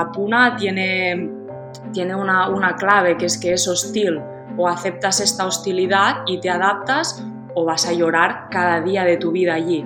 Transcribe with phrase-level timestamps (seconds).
[0.00, 1.30] cada puna tiene,
[1.92, 4.20] tiene una, una clave que es que es hostil.
[4.56, 7.24] O aceptas esta hostilidad y te adaptas
[7.54, 9.84] o vas a llorar cada día de tu vida allí.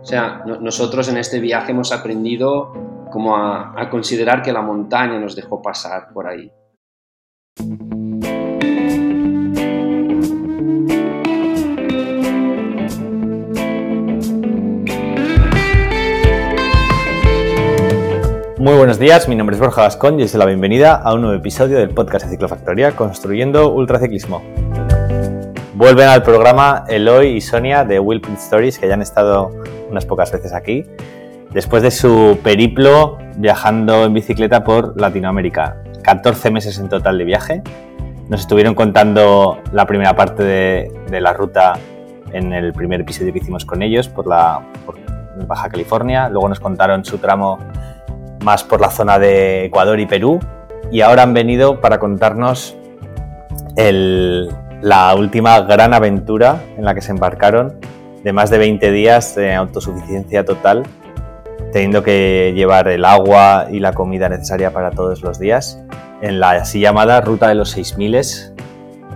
[0.00, 2.72] O sea, nosotros en este viaje hemos aprendido
[3.10, 6.50] como a, a considerar que la montaña nos dejó pasar por ahí.
[18.58, 21.20] Muy buenos días, mi nombre es Borja Gascón y os doy la bienvenida a un
[21.20, 24.42] nuevo episodio del podcast de Ciclofactoría Construyendo Ultraciclismo.
[25.74, 29.52] Vuelven al programa Eloy y Sonia de Willprint Stories, que ya han estado
[29.88, 30.84] unas pocas veces aquí,
[31.52, 35.76] después de su periplo viajando en bicicleta por Latinoamérica.
[36.02, 37.62] 14 meses en total de viaje.
[38.28, 41.78] Nos estuvieron contando la primera parte de, la ruta
[42.32, 44.96] en el primer episodio que hicimos con ellos por la por
[45.46, 46.28] Baja California.
[46.28, 47.60] Luego nos contaron su tramo
[48.42, 50.40] más por la zona de Ecuador y Perú.
[50.90, 52.76] Y ahora han venido para contarnos
[53.76, 57.78] la última gran aventura en la que se embarcaron
[58.24, 60.82] de más de 20 días de autosuficiencia total,
[61.72, 65.80] teniendo que llevar el agua y la comida necesaria para todos los días
[66.20, 68.20] en la así llamada Ruta de los 6000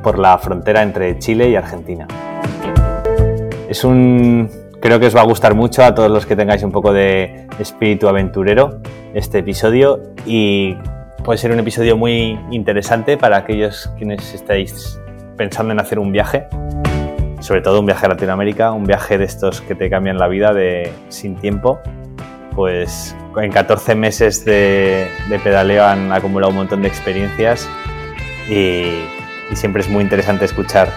[0.03, 2.07] por la frontera entre Chile y Argentina.
[3.69, 4.51] Es un
[4.83, 7.47] creo que os va a gustar mucho a todos los que tengáis un poco de
[7.59, 8.81] espíritu aventurero
[9.15, 10.77] este episodio y
[11.25, 15.01] puede ser un episodio muy interesante para aquellos quienes estáis
[15.37, 16.49] pensando en hacer un viaje,
[17.41, 20.53] sobre todo un viaje a Latinoamérica, un viaje de estos que te cambian la vida
[20.53, 21.79] de sin tiempo,
[22.57, 25.07] pues en 14 meses de,
[25.45, 27.69] pedaleo han acumulado un montón de experiencias
[28.51, 29.05] y,
[29.55, 30.89] siempre es muy interesante escuchar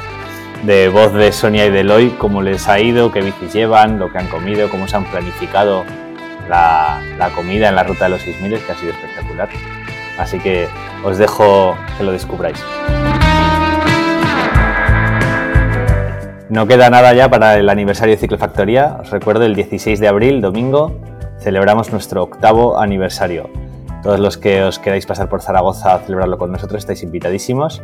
[0.66, 4.12] de voz de Sonia y de Eloy cómo les ha ido, qué bicis llevan, lo
[4.12, 5.84] que han comido, cómo se han planificado
[6.50, 7.00] la,
[7.36, 9.50] comida en la ruta de los 6000, que ha sido espectacular.
[10.18, 10.68] Así que
[11.04, 12.64] os dejo que lo descubráis.
[16.50, 18.98] No queda nada ya para el aniversario de Ciclofactoría.
[19.02, 21.00] Os recuerdo el 16 de abril, domingo,
[21.40, 23.50] celebramos nuestro octavo aniversario.
[24.02, 27.84] Todos los que os queráis pasar por Zaragoza a celebrarlo con nosotros estáis invitadísimos.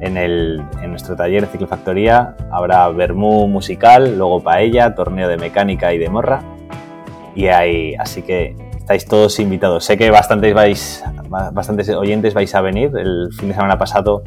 [0.00, 5.98] En, el, en nuestro taller Ciclofactoría habrá vermú musical, luego paella, torneo de mecánica y
[5.98, 6.42] de morra.
[7.34, 9.84] Y hay, así que estáis todos invitados.
[9.84, 11.04] Sé que bastantes, vais,
[11.52, 12.92] bastantes oyentes vais a venir.
[12.96, 14.22] El fin de semana pasado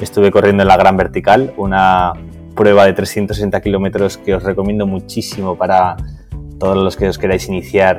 [0.00, 2.12] estuve corriendo en la Gran Vertical, una
[2.54, 5.96] prueba de 360 kilómetros que os recomiendo muchísimo para
[6.58, 7.96] todos los que os queráis iniciar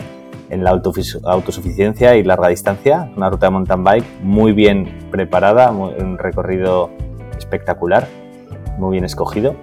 [0.50, 3.10] en la autosuficiencia y larga distancia.
[3.18, 6.92] Una ruta de mountain bike muy bien preparada, un recorrido
[7.38, 8.08] espectacular,
[8.78, 9.56] muy bien escogido.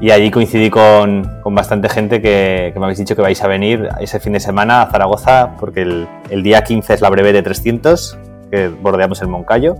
[0.00, 3.88] Y allí coincidí con, con bastante gente que, me habéis dicho que vais a venir
[4.00, 7.42] ese fin de semana a Zaragoza, porque el, el día 15 es la breve de
[7.42, 8.18] 300,
[8.50, 9.76] que bordeamos el Moncayo,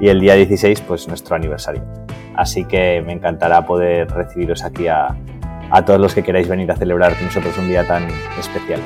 [0.00, 1.82] y el día 16, pues nuestro aniversario.
[2.34, 5.16] Así que me encantará poder recibiros aquí a,
[5.70, 8.06] a todos los que queráis venir a celebrar con nosotros un día tan
[8.38, 8.80] especial.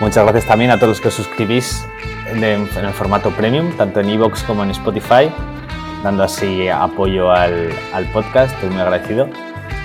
[0.00, 1.84] Muchas gracias también a todos los que os suscribís
[2.30, 5.30] en, el formato premium, tanto en iVoox como en Spotify,
[6.02, 7.72] dando así apoyo al,
[8.12, 8.54] podcast.
[8.54, 9.28] Estoy muy agradecido.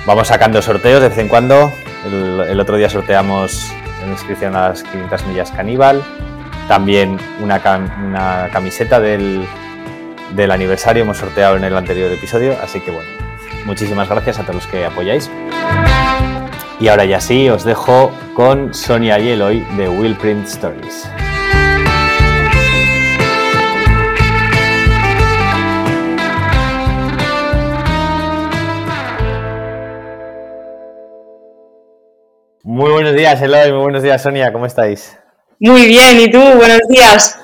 [0.06, 1.72] Vamos sacando sorteos de vez en cuando.
[2.06, 3.72] El, otro día sorteamos
[4.04, 6.02] en inscripción a las 500 millas caníbal.
[6.68, 7.62] También una,
[8.06, 9.46] una camiseta del,
[10.36, 12.56] del aniversario hemos sorteado en el anterior episodio.
[12.62, 13.10] Así que bueno,
[13.66, 15.30] muchísimas gracias a todos los que apoyáis.
[16.80, 21.08] Y ahora ya sí, os dejo con Sonia y Eloy de Willprint Stories.
[32.76, 35.16] Muy buenos días, Eloy, muy buenos días, Sonia, ¿cómo estáis?
[35.60, 36.40] Muy bien, ¿y tú?
[36.40, 37.40] Buenos días.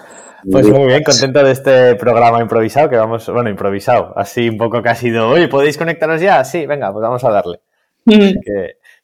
[0.51, 4.81] Pues muy bien, contento de este programa improvisado que vamos, bueno, improvisado, así un poco
[4.81, 6.43] que ha sido, oye, ¿podéis conectaros ya?
[6.43, 7.61] Sí, venga, pues vamos a darle.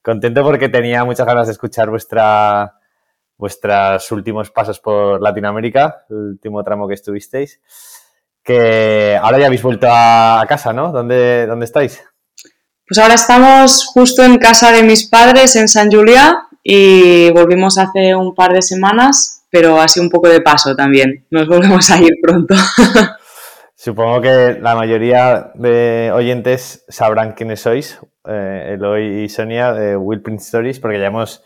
[0.01, 2.73] contento porque tenía muchas ganas de escuchar vuestra,
[3.37, 7.61] vuestros últimos pasos por Latinoamérica, el último tramo que estuvisteis.
[8.41, 10.91] Que ahora ya habéis vuelto a, casa, ¿no?
[10.91, 12.03] ¿Dónde, ¿Dónde estáis?
[12.87, 18.13] Pues ahora estamos justo en casa de mis padres en San Julián y volvimos hace
[18.13, 21.25] un par de semanas, pero así un poco de paso también.
[21.31, 22.53] Nos volvemos a ir pronto.
[23.75, 30.41] Supongo que la mayoría de oyentes sabrán quiénes sois, eh, Eloy y Sonia de Willprint
[30.41, 31.43] Stories, porque ya hemos,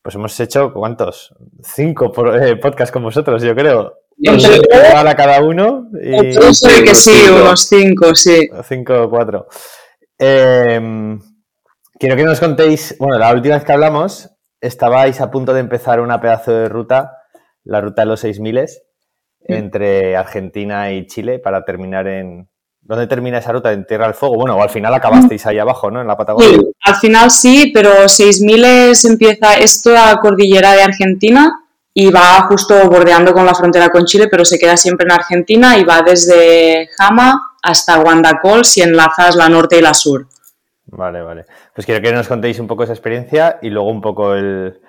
[0.00, 1.34] pues hemos hecho, ¿cuántos?
[1.62, 3.98] Cinco eh, podcasts con vosotros, yo creo.
[4.26, 5.88] a cada uno.
[6.02, 6.34] Y...
[6.84, 8.48] que sí, unos cinco, sí.
[8.66, 9.46] Cinco o cuatro.
[10.18, 11.20] Em,
[11.98, 14.30] quiero que nos contéis, bueno, la última vez que hablamos
[14.60, 17.12] estabais a punto de empezar una pedazo de ruta
[17.64, 18.66] la ruta de los 6000
[19.46, 22.48] entre Argentina y Chile para terminar en...
[22.80, 23.72] ¿Dónde termina esa ruta?
[23.72, 24.36] ¿En Tierra del Fuego?
[24.36, 26.02] Bueno, o al final acabasteis ahí abajo, ¿no?
[26.02, 26.50] En la Patagonia.
[26.50, 28.64] Sí, al final sí, pero 6000
[29.04, 31.60] empieza, es toda la cordillera de Argentina
[31.94, 35.78] y va justo bordeando con la frontera con Chile, pero se queda siempre en Argentina
[35.78, 40.28] y va desde Jama hasta Guandacol si enlazas la norte y la sur.
[40.86, 41.46] Vale, vale.
[41.74, 44.80] Pues quiero que nos contéis un poco esa experiencia y luego un poco el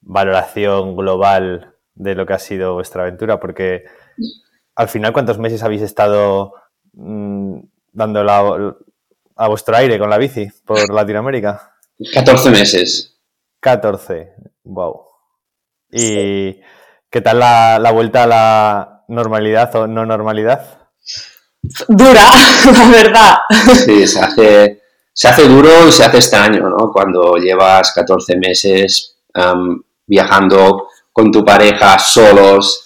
[0.00, 3.84] valoración global de lo que ha sido vuestra aventura, porque
[4.76, 6.54] al final, ¿cuántos meses habéis estado
[6.92, 7.58] mmm,
[7.92, 8.20] dando
[9.36, 11.74] a vuestro aire con la bici por Latinoamérica?
[12.12, 13.20] 14 meses.
[13.58, 15.00] 14, wow.
[15.90, 16.60] ¿Y
[17.10, 20.84] qué tal la, la, vuelta a la normalidad o no normalidad?
[21.88, 22.30] Dura,
[22.72, 23.36] la verdad.
[23.84, 24.82] Sí, se hace,
[25.12, 26.90] se hace duro y se hace extraño, ¿no?
[26.92, 32.84] Cuando llevas 14 meses um, viajando con tu pareja solos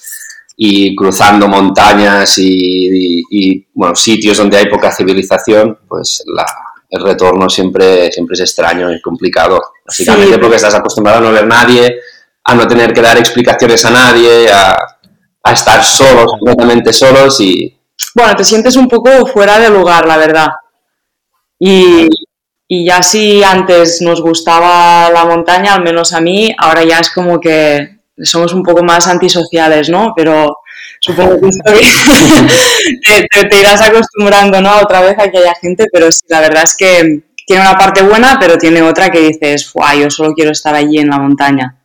[0.56, 6.44] y cruzando montañas y, y, y, bueno, sitios donde hay poca civilización, pues la,
[6.90, 9.60] el retorno siempre, siempre es extraño y complicado.
[9.84, 10.40] Básicamente sí.
[10.40, 12.00] porque estás acostumbrado a no ver nadie,
[12.44, 14.76] a no tener que dar explicaciones a nadie, a,
[15.42, 17.74] a estar solos, completamente solos y...
[18.14, 20.48] Bueno, te sientes un poco fuera de lugar, la verdad.
[21.58, 22.08] Y,
[22.66, 27.10] y ya si antes nos gustaba la montaña, al menos a mí, ahora ya es
[27.10, 30.12] como que somos un poco más antisociales, ¿no?
[30.16, 30.58] Pero
[31.00, 31.48] supongo que
[33.06, 34.78] te, te, te, irás acostumbrando, ¿no?
[34.78, 38.02] Otra vez a que haya gente, pero sí, la verdad es que tiene una parte
[38.02, 41.76] buena, pero tiene otra que dices, ¡Fua, yo solo quiero estar allí en la montaña.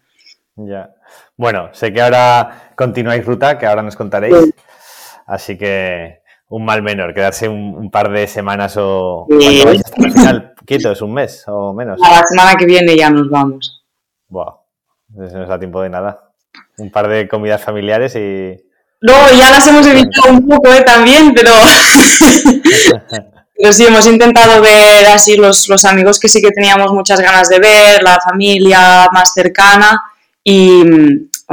[0.56, 0.90] Ya.
[1.38, 4.36] Bueno, sé que ahora continuáis ruta, que ahora nos contaréis.
[4.36, 4.54] Sí.
[5.26, 9.62] Así que un mal menor, quedarse un, un par de semanas o sí.
[9.62, 12.00] hasta el final quietos, un mes o menos.
[12.04, 13.84] A la semana que viene ya nos vamos.
[14.30, 14.54] Wow.
[15.16, 16.32] No nos da tiempo de nada.
[16.78, 18.56] Un par de comidas familiares y.
[19.02, 20.82] No, ya las hemos evitado un poco ¿eh?
[20.84, 21.52] también, pero.
[23.56, 27.50] pero sí, hemos intentado ver así los, los amigos que sí que teníamos muchas ganas
[27.50, 30.02] de ver, la familia más cercana
[30.44, 30.84] y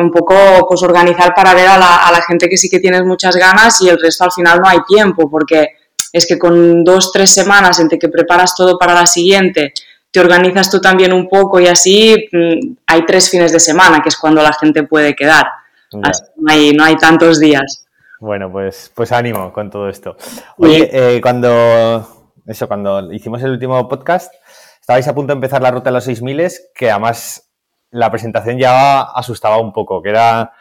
[0.01, 0.35] un poco
[0.69, 3.81] pues organizar para ver a la, a la gente que sí que tienes muchas ganas
[3.83, 5.69] y el resto al final no hay tiempo, porque
[6.13, 9.73] es que con dos, tres semanas entre que preparas todo para la siguiente,
[10.11, 14.09] te organizas tú también un poco y así mmm, hay tres fines de semana, que
[14.09, 15.47] es cuando la gente puede quedar.
[16.03, 17.87] Así no, hay, no hay tantos días.
[18.21, 20.17] Bueno, pues, pues ánimo con todo esto.
[20.59, 24.33] Oye, eh, cuando, eso, cuando hicimos el último podcast,
[24.81, 27.50] estabais a punto de empezar la ruta de los 6000, que además
[27.91, 30.53] la presentación ya asustaba un poco, que era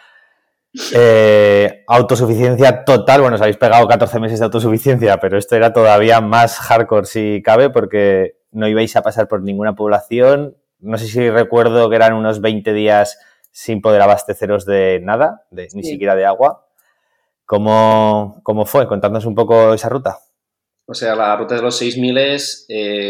[0.93, 3.21] eh, autosuficiencia total.
[3.21, 7.41] Bueno, os habéis pegado 14 meses de autosuficiencia, pero esto era todavía más hardcore si
[7.43, 10.57] cabe, porque no ibais a pasar por ninguna población.
[10.79, 13.19] No sé si recuerdo que eran unos 20 días
[13.51, 16.67] sin poder abasteceros de nada, de, ni siquiera de agua.
[17.45, 18.87] ¿Cómo, ¿Cómo, fue?
[18.87, 20.19] Contándonos un poco esa ruta.
[20.91, 22.33] O sea, la ruta de los 6000 eh,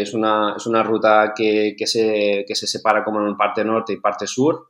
[0.02, 3.94] es, una, es una ruta que, que, se, que se separa como en parte norte
[3.94, 4.68] y parte sur.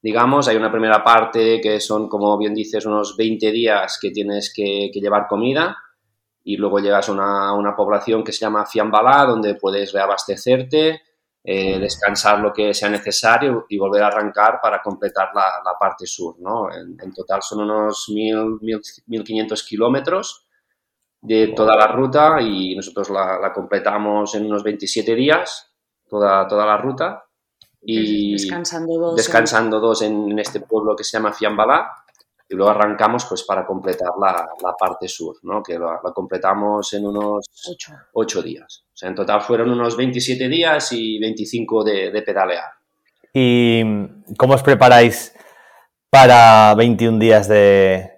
[0.00, 4.52] Digamos, hay una primera parte que son, como bien dices, unos 20 días que tienes
[4.54, 5.76] que, que llevar comida
[6.44, 11.02] y luego llegas a una, una, población que se llama Fiambalá, donde puedes reabastecerte,
[11.42, 16.06] eh, descansar lo que sea necesario y volver a arrancar para completar la, la parte
[16.06, 16.36] sur.
[16.38, 16.72] ¿no?
[16.72, 20.41] En, en, total son unos 1.500 kilómetros
[21.22, 25.72] de toda la ruta y nosotros la, la, completamos en unos 27 días,
[26.08, 27.24] toda, toda la ruta.
[27.80, 31.90] Y descansando dos, descansando dos en, en este pueblo que se llama Fiambalá
[32.48, 35.62] y luego arrancamos pues para completar la, la parte sur, ¿no?
[35.62, 37.92] que la, la, completamos en unos ocho.
[38.12, 38.84] ocho días.
[38.88, 42.70] O sea, en total fueron unos 27 días y 25 de, de pedalear.
[43.32, 43.82] ¿Y
[44.36, 45.34] cómo os preparáis
[46.10, 48.12] para 21 días de,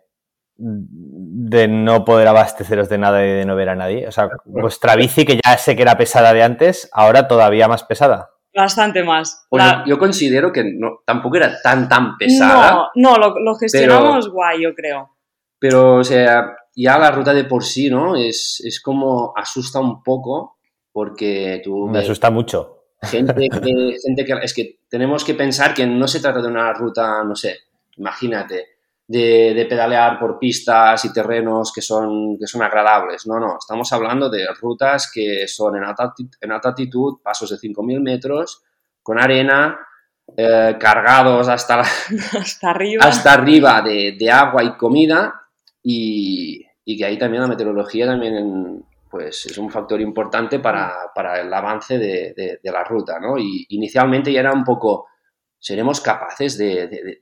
[1.37, 4.07] de no poder abasteceros de nada y de no ver a nadie?
[4.07, 7.83] O sea, vuestra bici, que ya sé que era pesada de antes, ahora todavía más
[7.83, 8.31] pesada.
[8.55, 9.47] Bastante más.
[9.51, 9.85] Bueno, la...
[9.85, 12.71] yo considero que no, tampoco era tan, tan pesada.
[12.73, 15.11] No, no lo, lo gestionamos pero, guay, yo creo.
[15.59, 18.15] Pero, o sea, ya la ruta de por sí, ¿no?
[18.15, 20.59] Es, es como asusta un poco
[20.93, 21.89] porque tú...
[21.89, 22.85] Me asusta mucho.
[23.03, 24.33] Gente que, gente que...
[24.41, 27.59] Es que tenemos que pensar que no se trata de una ruta, no sé,
[27.97, 28.74] imagínate,
[29.07, 33.27] de, de, pedalear por pistas y terrenos que son, que son agradables.
[33.27, 37.57] No, no, estamos hablando de rutas que son en alta, en alta altitud, pasos de
[37.57, 38.63] 5.000 metros,
[39.03, 39.79] con arena,
[40.37, 41.83] eh, cargados hasta, la,
[42.41, 45.49] hasta arriba, hasta arriba de, de agua y comida
[45.83, 51.41] y, y, que ahí también la meteorología también pues, es un factor importante para, para
[51.41, 53.21] el avance de, de, de, la ruta.
[53.21, 53.39] ¿no?
[53.39, 55.07] Y inicialmente ya era un poco,
[55.59, 57.21] ¿seremos capaces de,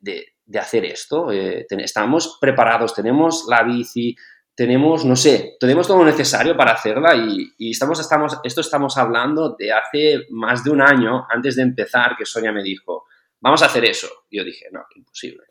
[0.53, 1.33] de hacer esto.
[1.33, 4.15] Eh, estamos preparados, tenemos la bici,
[4.55, 9.57] tenemos, no sé, tenemos todo lo necesario para hacerla y, estamos, estamos, esto estamos hablando
[9.59, 13.07] de hace más de un año, antes de empezar, que Sonia me dijo,
[13.43, 14.09] vamos a hacer eso.
[14.31, 15.43] Y yo dije, no, imposible.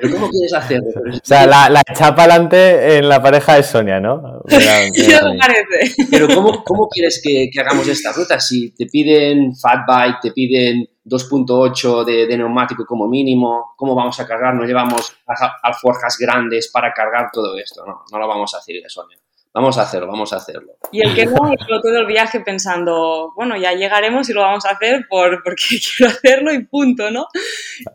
[0.00, 0.88] ¿Pero cómo quieres hacerlo?
[1.06, 4.42] o sea, la, la chapa adelante en la pareja es Sonia, ¿no?
[4.48, 5.94] parece.
[6.10, 8.40] Pero ¿cómo, cómo quieres que, que, hagamos esta ruta?
[8.40, 14.18] Si te piden fat bike, te piden 2.8 de, de, neumático como mínimo, ¿cómo vamos
[14.18, 14.54] a cargar?
[14.54, 15.16] No llevamos
[15.62, 19.18] alforjas grandes para cargar todo esto, no, no lo vamos a hacer de Sonia
[19.54, 20.74] vamos a hacerlo, vamos a hacerlo.
[20.90, 24.66] Y el que no, yo todo el viaje pensando, bueno, ya llegaremos y lo vamos
[24.66, 25.62] a hacer por, porque
[25.96, 27.26] quiero hacerlo y punto, ¿no?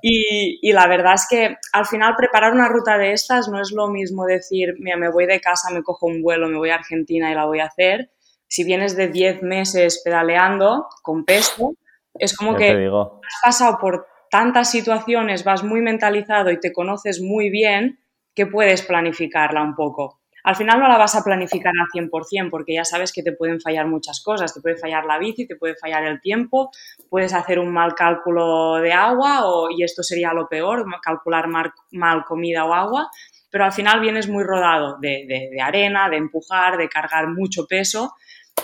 [0.01, 3.71] Y, y, la verdad es que al final preparar una ruta de estas no es
[3.71, 6.75] lo mismo decir, mira, me voy de casa, me cojo un vuelo, me voy a
[6.75, 8.11] Argentina y la voy a hacer.
[8.47, 11.75] Si vienes de 10 meses pedaleando con peso,
[12.15, 17.49] es como que has pasado por tantas situaciones, vas muy mentalizado y te conoces muy
[17.49, 17.99] bien
[18.33, 20.18] que puedes planificarla un poco.
[20.43, 23.59] Al final no la vas a planificar al 100% porque ya sabes que te pueden
[23.59, 24.53] fallar muchas cosas.
[24.53, 26.71] Te puede fallar la bici, te puede fallar el tiempo,
[27.09, 29.43] puedes hacer un mal cálculo de agua
[29.75, 33.09] y esto sería lo peor, calcular mal, comida o agua.
[33.51, 38.13] Pero al final vienes muy rodado de, arena, de empujar, de cargar mucho peso.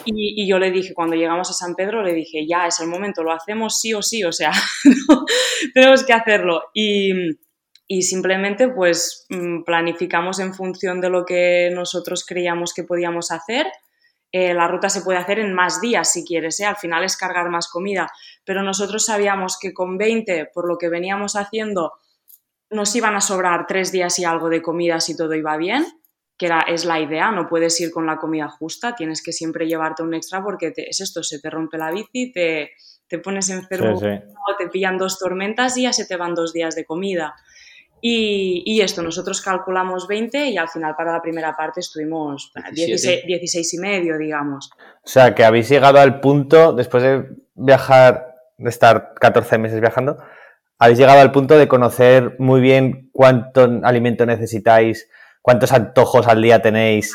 [0.04, 2.88] Y, y, yo le dije, cuando llegamos a San Pedro, le dije, ya es el
[2.88, 4.52] momento, lo hacemos sí o sí, o sea,
[5.74, 6.64] tenemos que hacerlo.
[6.74, 7.14] Y,
[7.88, 13.68] y simplemente pues mm, planificamos en función de lo que nosotros creíamos que podíamos hacer.
[14.32, 16.66] Eh, la ruta se puede hacer en más días si quieres, ¿eh?
[16.66, 18.12] al final es cargar más comida,
[18.44, 21.94] pero nosotros sabíamos que con 20, por lo que veníamos haciendo,
[22.70, 25.86] nos iban a sobrar tres días y algo de comida si todo iba bien,
[26.38, 29.68] que era, es la idea, no puedes ir con la comida justa, tienes que siempre
[29.68, 32.72] llevarte un extra porque es esto, se te rompe la bici, te,
[33.08, 33.98] te pones enfermo,
[34.58, 37.36] te pillan dos tormentas y ya se te van dos días de comida.
[38.08, 43.78] Y, esto, nosotros calculamos 20 y al final para la primera parte estuvimos 16, y
[43.80, 44.70] medio, digamos.
[45.04, 50.20] O sea, que habéis llegado al punto, después de viajar, de estar 14 meses viajando,
[50.78, 55.10] habéis llegado al punto de conocer muy bien cuánto alimento necesitáis,
[55.46, 57.14] ¿Cuántos antojos al día tenéis?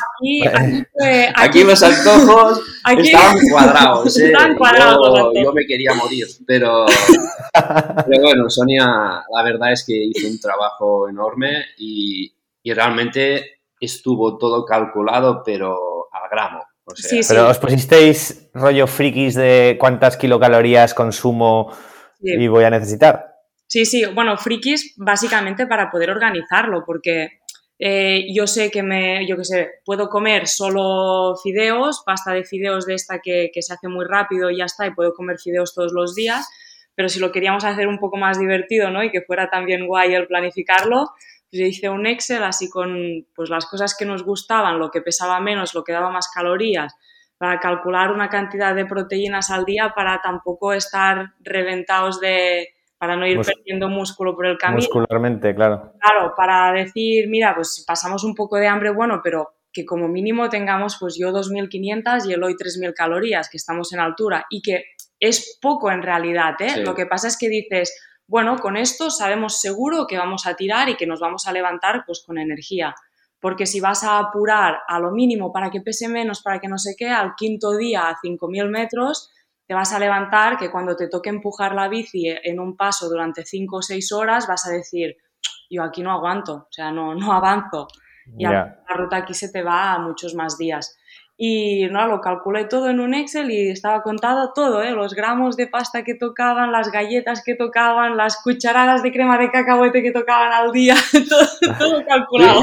[1.35, 2.61] Aquí, los antojos
[2.97, 4.17] estaban cuadrados.
[5.35, 5.43] ¿eh?
[5.43, 6.85] yo, me quería morir, pero,
[7.53, 12.33] pero bueno, Sonia, la verdad es que hizo un trabajo enorme y,
[12.63, 16.63] y realmente estuvo todo calculado, pero al gramo.
[17.27, 21.69] Pero os pusisteis rollo frikis de cuántas kilocalorías consumo
[22.21, 23.31] y voy a necesitar.
[23.71, 27.40] Sí, sí, bueno, frikis básicamente para poder organizarlo, porque
[27.83, 32.85] eh, yo sé que me, yo qué sé, puedo comer solo fideos, pasta de fideos
[32.85, 35.73] de esta que, que, se hace muy rápido y ya está, y puedo comer fideos
[35.73, 36.47] todos los días,
[36.93, 39.03] pero si lo queríamos hacer un poco más divertido, ¿no?
[39.03, 41.09] Y que fuera también guay el planificarlo,
[41.49, 45.39] pues hice un Excel así con pues las cosas que nos gustaban, lo que pesaba
[45.39, 46.93] menos, lo que daba más calorías,
[47.39, 53.25] para calcular una cantidad de proteínas al día para tampoco estar reventados de, para no
[53.25, 54.77] ir perdiendo músculo por el camino.
[54.77, 55.93] Muscularmente, claro.
[55.99, 60.49] Claro, para decir, mira, pues pasamos un poco de hambre, bueno, pero que como mínimo
[60.49, 64.83] tengamos pues yo 2.500 y el hoy 3.000 calorías, que estamos en altura y que
[65.19, 66.83] es poco en realidad, ¿eh?
[66.85, 67.91] Lo que pasa es que dices,
[68.27, 72.03] bueno, con esto sabemos seguro que vamos a tirar y que nos vamos a levantar
[72.05, 72.93] pues con energía.
[73.39, 76.77] Porque si vas a apurar a lo mínimo para que pese menos, para que no
[76.77, 79.31] se quede, al quinto día a 5.000 metros,
[79.71, 83.45] te vas a levantar que cuando te toque empujar la bici en un paso durante
[83.45, 85.15] 5 o 6 horas vas a decir,
[85.69, 87.87] yo aquí no aguanto, o sea, no, no avanzo.
[88.37, 90.99] Y la ruta aquí se te va a muchos más días.
[91.43, 94.91] Y no, lo calculé todo en un Excel y estaba contado todo, ¿eh?
[94.91, 99.49] los gramos de pasta que tocaban, las galletas que tocaban, las cucharadas de crema de
[99.49, 100.93] cacahuete que tocaban al día,
[101.79, 102.61] todo, calculado.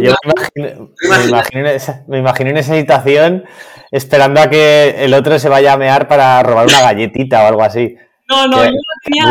[0.00, 3.46] Yo me imagino, me imagino en esa situación
[3.90, 7.64] esperando a que el otro se vaya a mear para robar una galletita o algo
[7.64, 7.96] así.
[8.28, 9.24] No, no, yo lo tenía,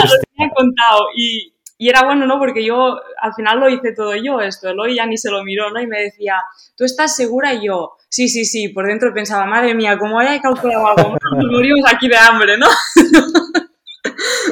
[0.53, 1.52] contado y,
[1.83, 2.39] y, era bueno, ¿no?
[2.39, 5.71] Porque yo al final lo hice todo yo esto, Eloy ya ni se lo miró,
[5.71, 5.81] ¿no?
[5.81, 6.35] Y me decía,
[6.75, 7.53] ¿tú estás segura?
[7.53, 11.17] Y yo, sí, sí, sí, por dentro pensaba, madre mía, como haya calculado algo
[11.51, 12.67] morimos aquí de hambre, ¿no?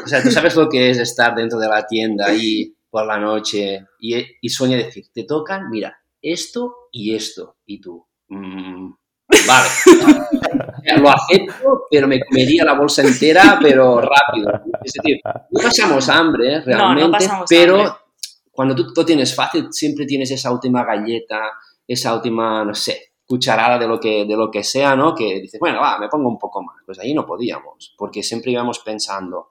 [0.04, 3.18] o sea, tú sabes lo que es estar dentro de la tienda ahí por la
[3.18, 8.92] noche y, y sueña decir, te tocan, mira, esto y esto, y tú, mmm,
[9.48, 9.70] Vale.
[10.98, 14.52] Lo acepto, pero me comería la bolsa entera, pero rápido.
[14.84, 17.98] Es decir, no pasamos hambre realmente, pero
[18.52, 21.40] cuando tú lo tienes fácil, siempre tienes esa última galleta,
[21.88, 25.16] esa última, no sé, cucharada de lo que, de lo que sea, ¿no?
[25.16, 26.78] Que dices, bueno, va, me pongo un poco más.
[26.86, 29.50] Pues ahí no podíamos, porque siempre íbamos pensando,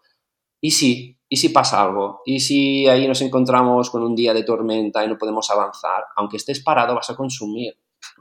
[0.61, 1.17] ¿y si?
[1.33, 2.23] ¿Y si pasa algo?
[2.27, 6.05] ¿Y si ahí nos encontramos con un día de tormenta y no podemos avanzar?
[6.17, 7.75] Aunque estés parado vas a consumir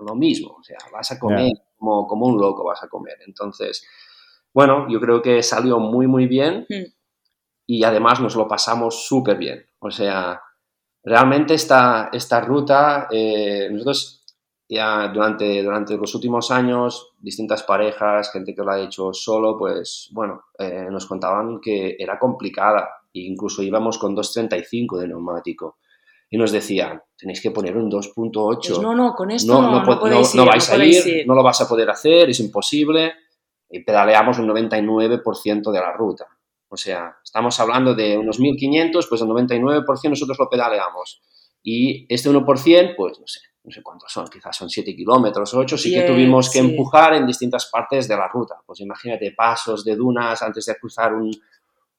[0.06, 3.18] lo mismo, o sea, vas a comer como, como, un loco, vas a comer.
[3.26, 3.86] Entonces,
[4.54, 6.86] bueno, yo creo que salió muy, muy bien hmm.
[7.68, 9.66] y además nos lo pasamos súper bien.
[9.80, 10.42] O sea,
[11.04, 14.20] realmente esta, esta ruta, eh, nosotros
[14.68, 20.10] ya durante, durante los últimos años, distintas parejas, gente que lo ha hecho solo, pues
[20.14, 22.88] bueno, eh, nos contaban que era complicada.
[23.12, 25.80] E incluso íbamos con 2.35 de neumático.
[26.30, 28.56] Y nos decían, tenéis que poner un 2.8.
[28.56, 31.62] Pues no, no, con esto no, no, podéis no, vais a ir, no lo vas
[31.62, 33.14] a poder hacer, es imposible.
[33.70, 36.28] Y pedaleamos un 99% de la ruta.
[36.70, 41.22] O sea, estamos hablando de unos 1.500, pues el 99% nosotros lo pedaleamos.
[41.64, 45.60] Y este 1%, pues no sé, no sé cuántos son, quizás son 7 kilómetros o
[45.60, 48.56] 8, sí que tuvimos que empujar en distintas partes de la ruta.
[48.66, 51.32] Pues imagínate, pasos de dunas antes de cruzar un,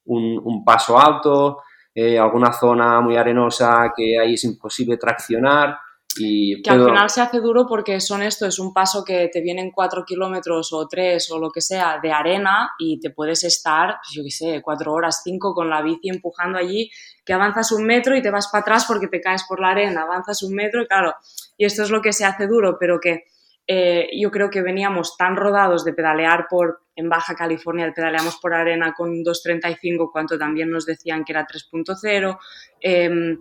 [0.04, 1.58] un, paso alto,
[1.94, 5.78] eh, alguna zona muy arenosa que ahí es imposible traccionar.
[6.16, 9.40] Y que al final se hace duro porque son esto, es un paso que te
[9.40, 13.98] vienen 4 kilómetros o 3 o lo que sea de arena y te puedes estar,
[14.02, 16.90] pues yo qué sé, 4 horas, 5 con la bici empujando allí,
[17.24, 20.02] que avanzas un metro y te vas para atrás porque te caes por la arena,
[20.02, 21.14] avanzas un metro y claro,
[21.56, 23.26] y esto es lo que se hace duro, pero que
[23.66, 28.54] eh, yo creo que veníamos tan rodados de pedalear por, en Baja California, pedaleamos por
[28.54, 32.38] arena con 2.35, cuanto también nos decían que era 3.0,
[32.80, 33.38] em,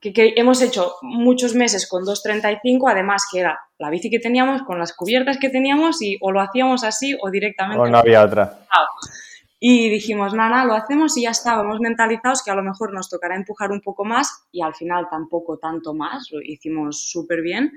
[0.00, 4.78] que, hemos hecho muchos meses con 2.35, además que era la bici que teníamos, con
[4.78, 7.80] las cubiertas que teníamos y o lo hacíamos así o directamente...
[7.80, 8.60] O no había otra.
[9.58, 13.36] Y dijimos, nada, lo hacemos y ya estábamos mentalizados que a lo mejor nos tocará
[13.36, 17.72] empujar un poco más y al final tampoco tanto más, lo hicimos súper bien.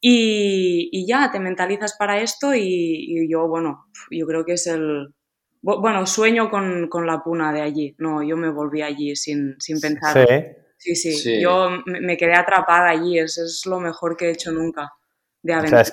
[0.00, 5.14] Y, y, ya te mentalizas para esto y, yo, bueno, yo creo que es el...
[5.60, 7.96] Bueno, sueño con, con, la puna de allí.
[7.98, 10.26] No, yo me volví allí sin, sin pensar.
[10.78, 10.94] Sí.
[10.94, 11.40] Sí, sí.
[11.40, 13.18] Yo me quedé atrapada allí.
[13.18, 14.92] Eso es lo mejor que he hecho nunca
[15.42, 15.84] de aventura.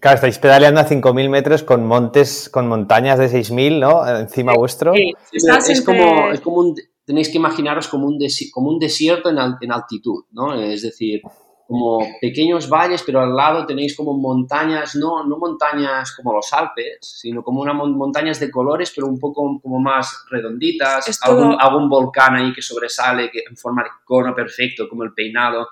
[0.00, 4.18] Claro, estáis pedaleando a 5.000 metros con montes, con montañas de 6.000, ¿no?
[4.18, 4.94] Encima vuestro.
[4.94, 8.18] Sí, es, como, es como un, tenéis que imaginaros como un,
[8.52, 10.54] como un desierto en, en, altitud, ¿no?
[10.54, 11.22] Es decir,
[11.70, 16.98] como pequeños valles, pero al lado tenéis como montañas, no, no montañas como los Alpes,
[17.00, 22.34] sino como una montañas de colores, pero un poco como más redonditas, algún, algún volcán
[22.34, 25.68] ahí que sobresale que en forma de cono perfecto, como el peinado.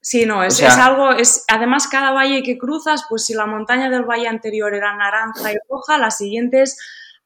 [0.00, 3.90] Sí, no, es, es, algo, es, además cada valle que cruzas, pues si la montaña
[3.90, 6.76] del valle anterior era naranja y roja, la siguiente es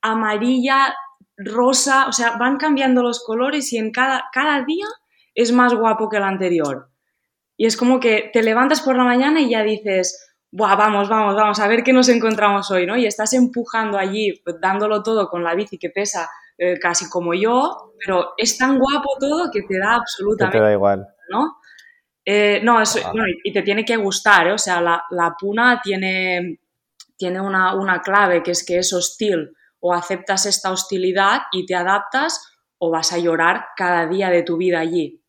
[0.02, 0.94] amarilla,
[1.38, 4.86] rosa, o sea, van cambiando los colores y en cada, cada día
[5.34, 6.90] es más guapo que el anterior.
[7.58, 11.34] Y es como que te levantas por la mañana y ya dices, Buah, vamos, vamos,
[11.34, 12.96] vamos, a ver qué nos encontramos hoy, ¿no?
[12.96, 17.34] Y estás empujando allí, pues, dándolo todo con la bici que pesa eh, casi como
[17.34, 20.56] yo, pero es tan guapo todo que te da absolutamente...
[20.56, 21.06] te da igual.
[21.28, 21.58] ¿No?
[22.24, 22.82] Eh, no,
[23.44, 24.52] y te tiene que gustar, ¿eh?
[24.52, 26.60] o sea, la, puna tiene,
[27.16, 32.54] tiene una, clave que es que es hostil, o aceptas esta hostilidad y te adaptas,
[32.78, 35.22] o vas a llorar cada día de tu vida allí.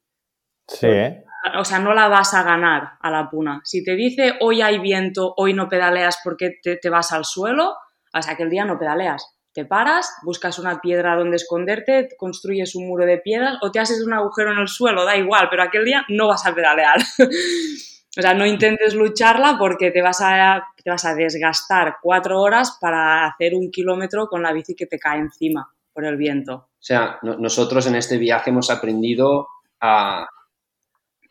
[0.67, 0.87] Sí.
[0.87, 1.23] ¿eh?
[1.57, 3.62] O sea, no la vas a ganar a la puna.
[3.63, 7.75] Si te dice hoy hay viento, hoy no pedaleas porque te, vas al suelo,
[8.21, 12.88] sea, que el día no pedaleas te paras, buscas una piedra donde esconderte, construyes un
[12.88, 15.85] muro de piedras o te haces un agujero en el suelo, da igual, pero aquel
[15.85, 16.97] día no vas a pedalear.
[18.17, 22.77] o sea, no intentes lucharla porque te vas, a, te vas a desgastar cuatro horas
[22.79, 26.53] para hacer un kilómetro con la bici que te cae encima por el viento.
[26.53, 29.47] O sea, nosotros en este viaje hemos aprendido
[29.81, 30.27] a,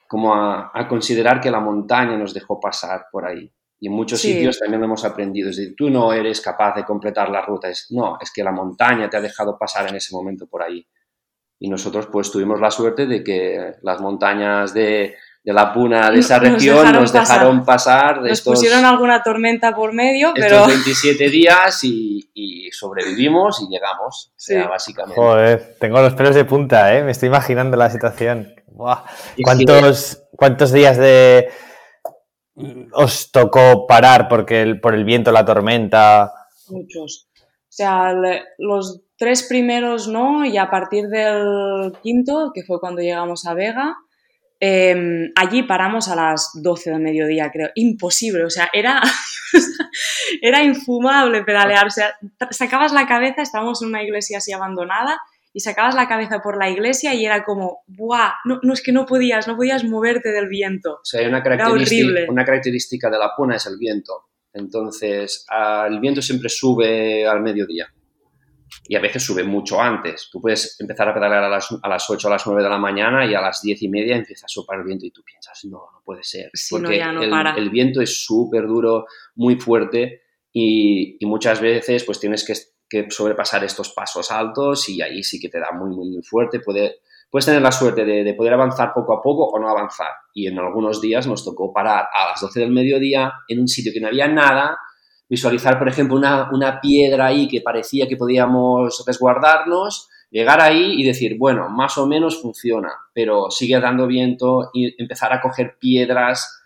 [0.09, 3.53] como a, a considerar que la montaña nos dejó pasar por ahí.
[3.81, 5.51] Y en muchos sitios también lo hemos aprendido.
[5.51, 7.69] Es decir, tú no eres capaz de completar la ruta.
[7.69, 10.85] Es, no, es que la montaña te ha dejado pasar en ese momento por ahí.
[11.61, 15.17] Y nosotros pues tuvimos la suerte de que las montañas de,
[15.49, 18.21] de la Puna de esa región nos dejaron, pasar.
[18.21, 20.57] nos pusieron alguna tormenta por medio, pero...
[20.57, 25.19] Estos 27 días y, y sobrevivimos y llegamos, o sea, básicamente.
[25.19, 27.03] Joder, tengo los pelos de punta, ¿eh?
[27.03, 28.53] Me estoy imaginando la situación.
[29.43, 31.49] ¿Cuántos, ¿Cuántos días de
[32.93, 36.31] os tocó parar porque el, por el viento, la tormenta?
[36.69, 37.31] Muchos.
[37.35, 38.13] O sea,
[38.59, 43.97] los tres primeros no, y a partir del quinto, que fue cuando llegamos a Vega,
[44.61, 47.71] em, allí paramos a las 12 del mediodía, creo.
[47.75, 49.03] Imposible, o sea, era,
[50.43, 51.87] era infumable pedalear.
[51.87, 52.15] O sea,
[52.51, 55.19] sacabas la cabeza, estábamos en una iglesia así abandonada,
[55.53, 58.33] y sacabas la cabeza por la iglesia y era como, ¡buah!
[58.45, 60.95] No, no es que no podías, no podías moverte del viento.
[60.95, 64.29] O sea, hay una característica, una característica de la puna es el viento.
[64.53, 65.47] Entonces,
[65.89, 67.89] el viento siempre sube al mediodía.
[68.89, 70.31] Y a veces sube mucho antes.
[70.33, 72.69] Tú puedes empezar a pedalear a las, a las 8 o a las 9 de
[72.71, 75.23] la mañana y a las 10 y media empieza a soplar el viento y tú
[75.23, 76.51] piensas, no, no puede ser.
[76.71, 83.63] porque el, viento es súper duro, muy fuerte y, muchas veces pues tienes que, sobrepasar
[83.65, 86.61] estos pasos altos y ahí sí que te da muy, muy, muy fuerte.
[86.61, 90.13] Puede, puedes tener la suerte de, de, poder avanzar poco a poco o no avanzar.
[90.33, 93.93] Y en algunos días nos tocó parar a las 12 del mediodía en un sitio
[93.93, 94.79] que no había nada
[95.29, 101.05] visualizar, por ejemplo, una, una piedra ahí que parecía que podíamos resguardarnos, llegar ahí y
[101.05, 106.63] decir, bueno, más o menos funciona, pero sigue dando viento y empezar a coger piedras,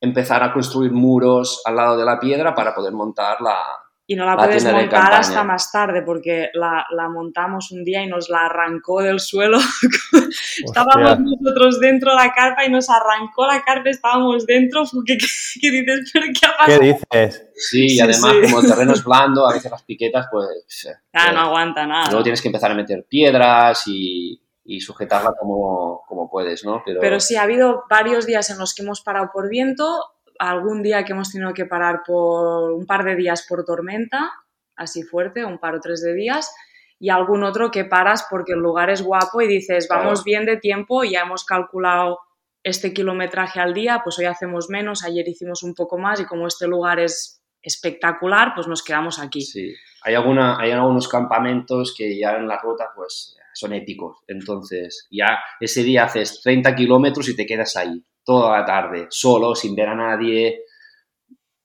[0.00, 3.58] empezar a construir muros al lado de la piedra para poder montar la,
[4.06, 8.06] y no la, puedes montar hasta más tarde porque la, la, montamos un día y
[8.06, 9.58] nos la arrancó del suelo.
[10.64, 14.82] estábamos nosotros dentro de la carpa y nos arrancó la carpa, estábamos dentro.
[15.06, 16.10] ¿Qué, qué, dices?
[16.12, 16.80] ¿Pero qué ha pasado?
[16.80, 17.50] ¿Qué dices?
[17.54, 20.86] Sí, y además como el terreno es blando, a veces las piquetas pues...
[21.14, 22.08] Ah, no aguanta nada.
[22.08, 26.82] Luego tienes que empezar a meter piedras y, y sujetarla como, como puedes, ¿no?
[26.84, 27.00] Pero...
[27.00, 31.04] Pero sí, ha habido varios días en los que hemos parado por viento algún día
[31.04, 34.32] que hemos tenido que parar por un par de días por tormenta,
[34.76, 36.52] así fuerte, un par o tres de días,
[36.98, 40.56] y algún otro que paras porque el lugar es guapo y dices, vamos bien de
[40.56, 42.18] tiempo, ya hemos calculado
[42.62, 46.46] este kilometraje al día, pues hoy hacemos menos, ayer hicimos un poco más y como
[46.46, 49.42] este lugar es espectacular, pues nos quedamos aquí.
[49.42, 55.06] Sí, hay, alguna, hay algunos campamentos que ya en la ruta pues son épicos, entonces
[55.10, 59.76] ya ese día haces 30 kilómetros y te quedas ahí toda la tarde, solo, sin
[59.76, 60.64] ver a nadie.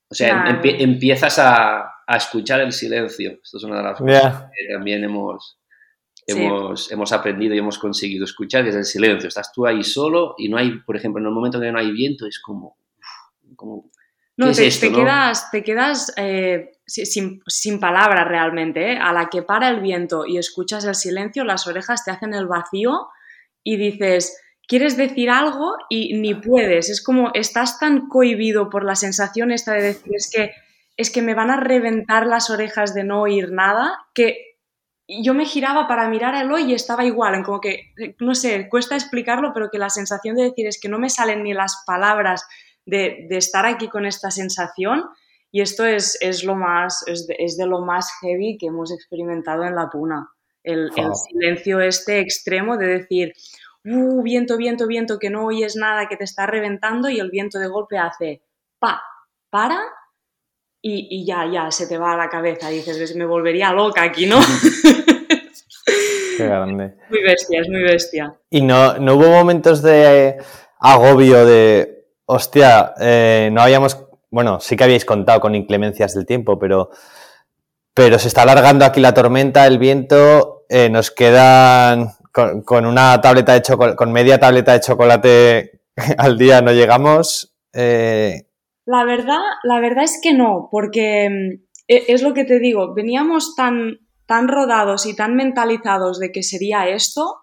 [0.09, 3.37] O sea, empiezas a, escuchar el silencio.
[3.43, 5.59] Esto es una de las cosas que también hemos,
[6.25, 9.27] hemos, hemos, aprendido y hemos conseguido escuchar, que es el silencio.
[9.27, 11.91] Estás tú ahí solo y no hay, por ejemplo, en el momento que no hay
[11.91, 12.77] viento, es como...
[13.55, 13.89] como
[14.37, 18.93] no, te, te, quedas, te quedas eh, sin, sin, palabras realmente.
[18.93, 18.97] ¿eh?
[18.97, 22.47] A la que para el viento y escuchas el silencio, las orejas te hacen el
[22.47, 23.09] vacío
[23.65, 24.39] y dices
[24.69, 26.89] quieres decir algo y ni puedes.
[26.89, 30.51] Es como estás tan cohibido por la sensación esta de decir es que,
[30.95, 34.57] es que me van a reventar las orejas de no oír nada, que
[35.07, 38.69] yo me giraba para mirar a Eloy y estaba igual, en como que, no sé,
[38.69, 41.81] cuesta explicarlo, pero que la sensación de decir es que no me salen ni las
[41.87, 42.45] palabras
[42.85, 45.03] de, estar aquí con esta sensación.
[45.51, 47.25] Y esto es, es lo más, es
[47.57, 50.29] de, lo más heavy que hemos experimentado en la puna.
[50.61, 53.33] El, el silencio este extremo de decir,
[53.91, 57.59] uh, viento, viento, viento, que no oyes nada, que te está reventando y el viento
[57.59, 58.41] de golpe hace
[58.79, 59.01] pa,
[59.49, 59.79] para
[60.81, 64.25] y, ya, ya, se te va a la cabeza y dices, me volvería loca aquí,
[64.25, 64.39] ¿no?
[66.37, 66.95] Qué grande.
[67.09, 68.33] Muy bestia, es muy bestia.
[68.49, 70.37] ¿Y no, no hubo momentos de
[70.79, 76.57] agobio de, hostia, eh, no habíamos, bueno, sí que habíais contado con inclemencias del tiempo,
[76.57, 76.91] pero,
[77.93, 83.53] pero se está alargando aquí la tormenta, el viento, eh, nos quedan con, una tableta
[83.53, 85.81] de chocolate, con media tableta de chocolate
[86.17, 87.55] al día no llegamos.
[87.73, 88.47] Eh,
[88.85, 92.93] la verdad, la verdad es que no, porque mm, e, es lo que te digo,
[92.93, 97.35] veníamos tan, tan rodados y tan mentalizados de que sería esto,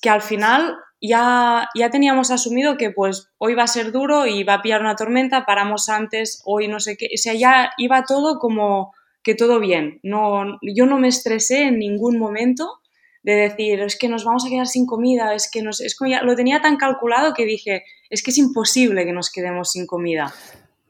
[0.00, 4.42] que al final ya, ya teníamos asumido que pues hoy va a ser duro y
[4.44, 8.04] va a pillar una tormenta, paramos antes, hoy no sé qué, o sea, ya iba
[8.04, 10.00] todo como que todo bien.
[10.02, 12.80] No, yo no me estresé en ningún momento
[13.22, 16.10] de decir, es que nos vamos a quedar sin comida, es que nos, es como
[16.10, 19.86] ya, lo tenía tan calculado que dije, es que es imposible que nos quedemos sin
[19.86, 20.32] comida.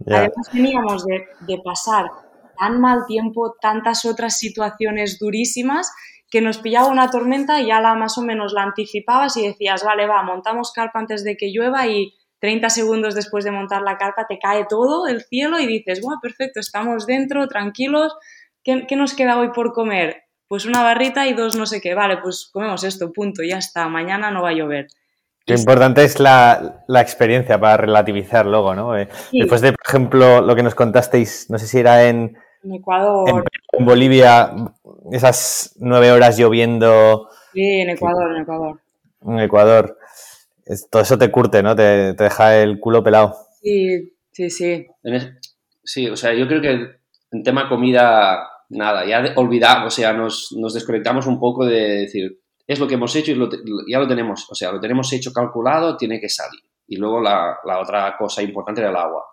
[0.07, 2.07] Además teníamos de, de, pasar
[2.59, 5.91] tan mal tiempo, tantas otras situaciones durísimas,
[6.31, 9.83] que nos pillaba una tormenta y ya la más o menos la anticipabas y decías,
[9.83, 13.97] vale, va, montamos carpa antes de que llueva y 30 segundos después de montar la
[13.97, 18.15] carpa te cae todo el cielo y dices, bueno, perfecto, estamos dentro, tranquilos,
[18.63, 20.28] ¿qué, ¿qué nos queda hoy por comer?
[20.49, 23.89] Pues una barrita y dos no sé qué, vale, pues comemos esto, punto, ya está,
[23.89, 24.89] mañana no va a llover.
[25.47, 28.99] Lo importante es la, experiencia para relativizar luego, ¿no?
[28.99, 32.37] Eh, después de, por ejemplo, lo que nos contasteis, no sé si era en,
[32.71, 33.45] Ecuador.
[33.73, 34.53] En, Bolivia,
[35.11, 37.31] esas nueve horas lloviendo.
[37.55, 38.81] Sí, en Ecuador, en Ecuador.
[39.23, 39.99] En Ecuador.
[40.91, 41.75] todo eso te curte, ¿no?
[41.75, 43.35] Te, deja el culo pelado.
[43.63, 44.87] Sí, sí, sí.
[45.83, 46.99] Sí, o sea, yo creo que
[47.31, 52.41] en tema comida nada, ya olvidamos, o sea, nos, nos, desconectamos un poco de decir,
[52.67, 55.97] es lo que hemos hecho y ya lo tenemos, o sea, lo tenemos hecho calculado,
[55.97, 56.61] tiene que salir.
[56.87, 59.25] Y luego la, la otra cosa importante era el agua.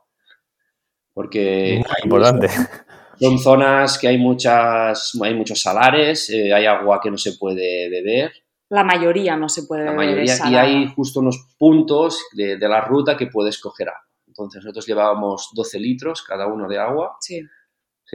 [1.14, 1.82] Porque...
[1.86, 2.50] Muy importante.
[3.20, 7.90] Son zonas que hay, muchas, hay muchos salares, eh, hay agua que no se puede
[7.90, 8.34] beber.
[8.70, 12.82] La mayoría no se puede la Mayoría, y hay justo unos puntos de, de la
[12.82, 14.02] ruta que puedes coger agua.
[14.28, 17.16] Entonces nosotros llevábamos 12 litros cada uno de agua.
[17.22, 17.42] Sí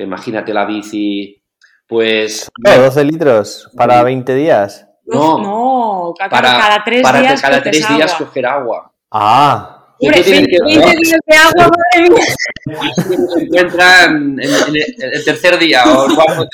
[0.03, 1.43] imagínate la bici,
[1.87, 2.49] Pues...
[2.59, 4.87] No, 12 litros para 20 días.
[5.07, 8.27] No, no para, cada tres para días, cada tres días agua.
[8.27, 8.93] coger agua.
[9.11, 12.95] Ah, Hombre, Tú tienes 20, que- 20 días de agua, madre mía.
[13.37, 16.47] Se encuentran en, en el, el tercer día o el cuarto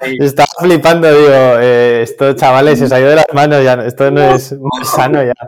[0.00, 0.16] día.
[0.26, 4.52] estaba flipando, digo, eh, esto chavales se ido de las manos ya, esto no es
[4.52, 5.32] muy sano ya.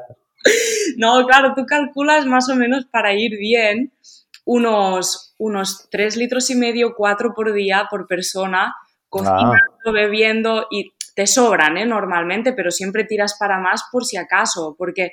[0.99, 3.91] No, claro, tú calculas más o menos para ir bien
[4.45, 8.75] unos, unos 3 litros y medio, 4 por día por persona,
[9.09, 11.87] cocinando, bebiendo y te sobran, ¿eh?
[11.87, 15.13] Normalmente, pero siempre tiras para más por si acaso, porque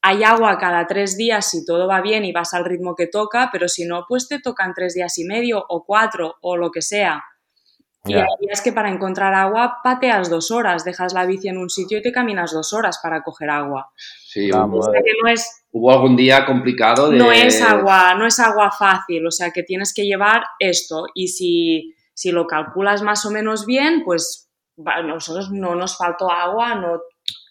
[0.00, 3.50] hay agua cada tres días si todo va bien y vas al ritmo que toca,
[3.52, 6.82] pero si no, pues te tocan tres días y medio o cuatro o lo que
[6.82, 7.22] sea.
[8.04, 11.70] Y hay días que para encontrar agua pateas dos horas, dejas la bici en un
[11.70, 13.92] sitio y te caminas dos horas para coger agua.
[13.96, 14.88] Sí, Vamos.
[14.88, 17.16] O sea que no es, hubo algún día complicado de...
[17.16, 21.28] no es agua, no es agua fácil, o sea que tienes que llevar esto y
[21.28, 27.00] si, si lo calculas más o menos bien, pues nosotros no nos faltó agua, no,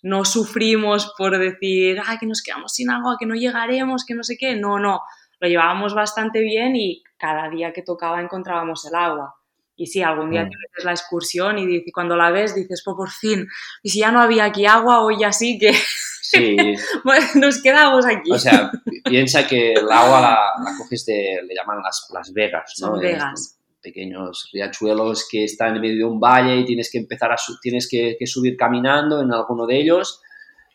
[0.01, 4.23] no sufrimos por decir, ay, que nos quedamos sin agua, que no llegaremos, que no
[4.23, 5.01] sé qué, no, no,
[5.39, 9.35] lo llevábamos bastante bien y cada día que tocaba encontrábamos el agua.
[9.75, 10.49] Y sí, algún día Mm.
[10.49, 13.47] te metes la excursión y cuando la ves dices, pues por fin,
[13.81, 15.73] y si ya no había aquí agua, hoy ya sí que
[16.21, 16.55] Sí,
[17.03, 18.31] bueno, nos quedamos aquí.
[18.31, 20.29] o sea, pi- piensa que el agua la,
[20.63, 22.87] la coges de, le llaman las, las vegas, ¿no?
[22.87, 23.57] Son vegas.
[23.81, 27.87] pequeños riachuelos que están en medio de un valle y tienes que empezar a tienes
[27.89, 30.21] que, que subir caminando en alguno de ellos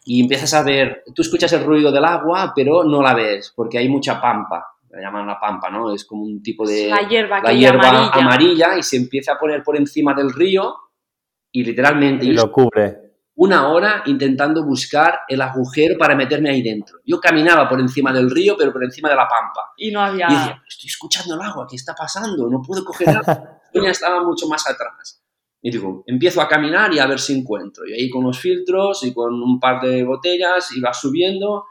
[0.05, 3.79] y empiezas a ver, tú escuchas el ruido del agua, pero no la ves porque
[3.79, 5.93] hay mucha pampa, la llaman la pampa, ¿no?
[5.93, 8.11] Es como un tipo de la hierba, la hierba amarilla.
[8.15, 10.75] amarilla y se empieza a poner por encima del río
[11.53, 13.15] y literalmente Y lo cubre.
[13.35, 16.99] una hora intentando buscar el agujero para meterme ahí dentro.
[17.05, 19.73] Yo caminaba por encima del río, pero por encima de la pampa.
[19.77, 20.27] Y no había...
[20.29, 22.49] Y decía, estoy escuchando el agua, ¿qué está pasando?
[22.49, 23.61] No puedo coger agua.
[23.75, 25.23] Yo ya estaba mucho más atrás.
[25.61, 27.85] Y digo, empiezo a caminar y a ver si encuentro.
[27.87, 31.65] Y ahí con los filtros y con un par de botellas iba subiendo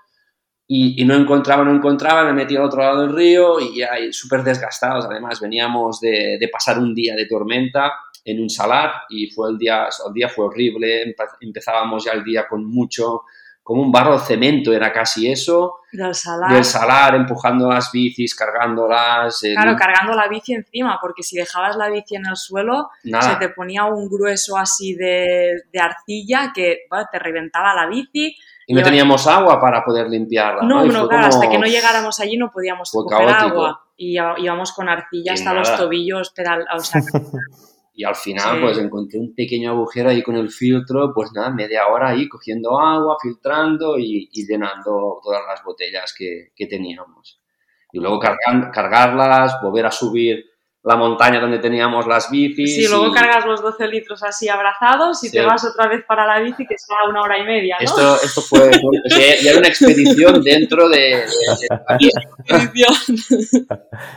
[0.68, 3.90] y, y no encontraba, no encontraba, me metí al otro lado del río y ya
[4.12, 5.06] súper desgastados.
[5.06, 7.92] Además, veníamos de, de pasar un día de tormenta
[8.24, 11.06] en un salar y fue el día, el día fue horrible.
[11.06, 13.22] Empe- Empezábamos ya el día con mucho,
[13.62, 16.52] como un barro de cemento, era casi eso del salar.
[16.54, 19.44] del salar, empujando las bicis, cargándolas.
[19.44, 23.34] en- Claro, cargando la bici encima, porque si dejabas la bici en el suelo, nada.
[23.34, 28.36] se te ponía un grueso así de, de arcilla que bueno, te reventaba la bici.
[28.68, 30.64] Y no teníamos agua para poder limpiarla.
[30.64, 33.82] No, No, no, claro, como- hasta que no llegáramos allí no podíamos coger agua.
[33.98, 35.84] Y íbamos con arcilla hasta los nada.
[35.84, 37.02] tobillos, pedal, o sea,
[37.98, 38.62] Y al final, Sí.
[38.62, 42.78] pues encontré un pequeño agujero ahí con el filtro, pues nada, media hora ahí cogiendo
[42.78, 47.40] agua, filtrando y, y llenando todas las botellas que, que teníamos.
[47.94, 50.44] Y luego cargarlas, volver a subir
[50.86, 52.76] la montaña donde teníamos las bicis.
[52.76, 55.38] si luego y- cargas los 12 litros así abrazados y Sí.
[55.38, 57.84] te vas otra vez para la bici que está a una hora y media, ¿no?
[57.86, 58.70] Esto, esto fue,
[59.10, 61.26] sea, ya era una expedición dentro de, de-
[62.48, 62.86] de-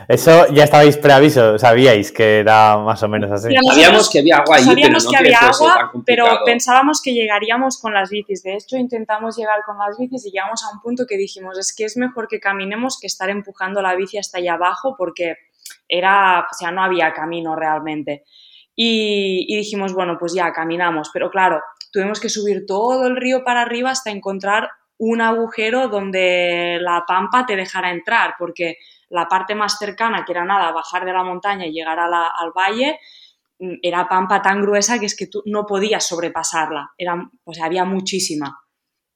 [0.07, 3.49] Eso ya estabais preaviso, sabíais que era más o menos así.
[3.53, 7.13] Ya, Sabíamos que había agua ahí, Sabíamos pero no que había agua, pero pensábamos que
[7.13, 8.43] llegaríamos con las bicis.
[8.43, 11.73] De hecho, intentamos llegar con las bicis y llegamos a un punto que dijimos, es
[11.75, 15.35] que es mejor que caminemos que estar empujando la bici hasta allá abajo porque
[15.89, 18.23] era, o sea, no había camino realmente.
[18.75, 21.09] Y, dijimos, bueno, pues ya, caminamos.
[21.13, 26.77] Pero claro, tuvimos que subir todo el río para arriba hasta encontrar un agujero donde
[26.81, 28.77] la pampa te dejara entrar, porque
[29.09, 32.27] la parte más cercana, que era nada, bajar de la montaña y llegar a la-
[32.39, 32.99] al valle,
[33.59, 36.91] mm, era pampa tan gruesa que es que tú no podías sobrepasarla.
[36.97, 37.15] Era,
[37.53, 38.59] sea, había muchísima.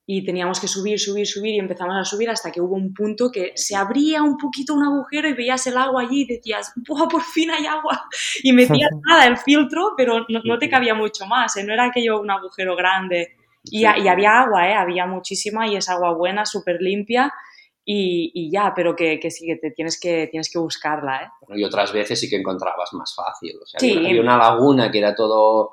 [0.06, 3.32] Y teníamos que subir, subir, subir y empezamos a subir hasta que hubo un punto
[3.32, 7.08] que se abría un poquito un agujero y veías el agua allí y decías, ¡buah,
[7.08, 8.04] por fin hay agua!
[8.44, 11.63] Y metías nada, el filtro, pero no, no te cabía mucho más, ¿eh?
[11.63, 13.30] no era aquello un agujero grande.
[13.63, 14.74] Y, Sí, y había agua, ¿eh?
[14.74, 17.34] había muchísima y es agua buena, súper limpia
[17.86, 21.24] y, y ya, pero que, que sí, que te tienes que, tienes que buscarla.
[21.24, 21.28] ¿eh?
[21.48, 23.54] Bueno, y otras veces sí que encontrabas más fácil.
[23.62, 23.96] O sea, Sí.
[23.96, 25.72] había, había una laguna que era todo,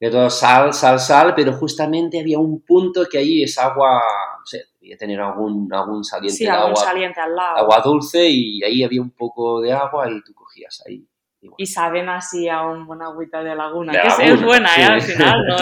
[0.00, 4.00] de todo sal, sal, sal, pero justamente había un punto que ahí es agua,
[4.38, 7.56] no sé, debía tener algún, algún saliente Sí, de algún agua, saliente al lado.
[7.58, 11.06] agua dulce y ahí había un poco de agua y tú cogías ahí.
[11.42, 14.28] Y bueno, Y saben así a un buen agüita de laguna, De que es- es,
[14.30, 14.80] laguna, buena, sí.
[14.80, 14.84] ¿eh?
[14.84, 15.56] Al final, ¿no?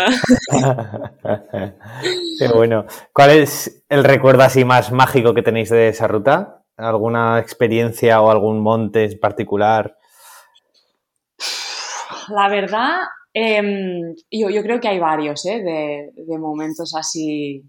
[2.39, 2.85] Qué bueno.
[3.13, 6.63] ¿Cuál es el recuerdo así más mágico que tenéis de esa ruta?
[6.77, 9.97] ¿Alguna experiencia o algún monte en particular?
[12.29, 12.99] La verdad,
[13.33, 15.61] em, yo, yo creo que hay varios, ¿eh?
[15.63, 17.63] De, de momentos así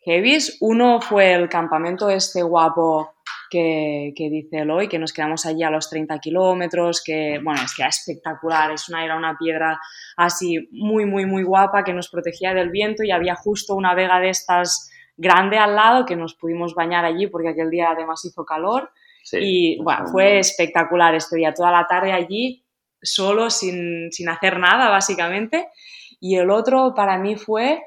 [0.00, 0.56] heavies.
[0.60, 3.14] Uno fue el campamento este guapo
[3.50, 7.74] que, que, dice Eloy, que nos quedamos allí a los 30 kilómetros, que, bueno, es
[7.74, 9.78] que era espectacular, es una, era una piedra
[10.16, 14.20] así muy, muy, muy guapa que nos protegía del viento y había justo una vega
[14.20, 18.44] de estas grande al lado que nos pudimos bañar allí porque aquel día además hizo
[18.44, 18.90] calor
[19.32, 22.64] y bueno, fue espectacular este día, toda la tarde allí,
[23.02, 25.68] solo, sin, sin hacer nada básicamente.
[26.20, 27.82] Y el otro para mí fue,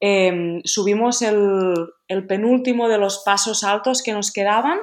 [0.00, 1.74] em, subimos el,
[2.08, 4.78] el penúltimo de los pasos altos que nos quedaban.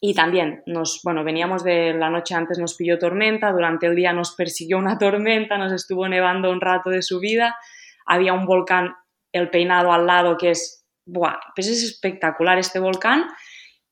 [0.00, 4.12] Y también nos, bueno, veníamos de la noche antes nos pilló tormenta, durante el día
[4.12, 7.56] nos persiguió una tormenta, nos estuvo nevando un rato de subida,
[8.04, 8.94] había un volcán,
[9.32, 13.26] el peinado al lado que es Buah, pues es espectacular este volcán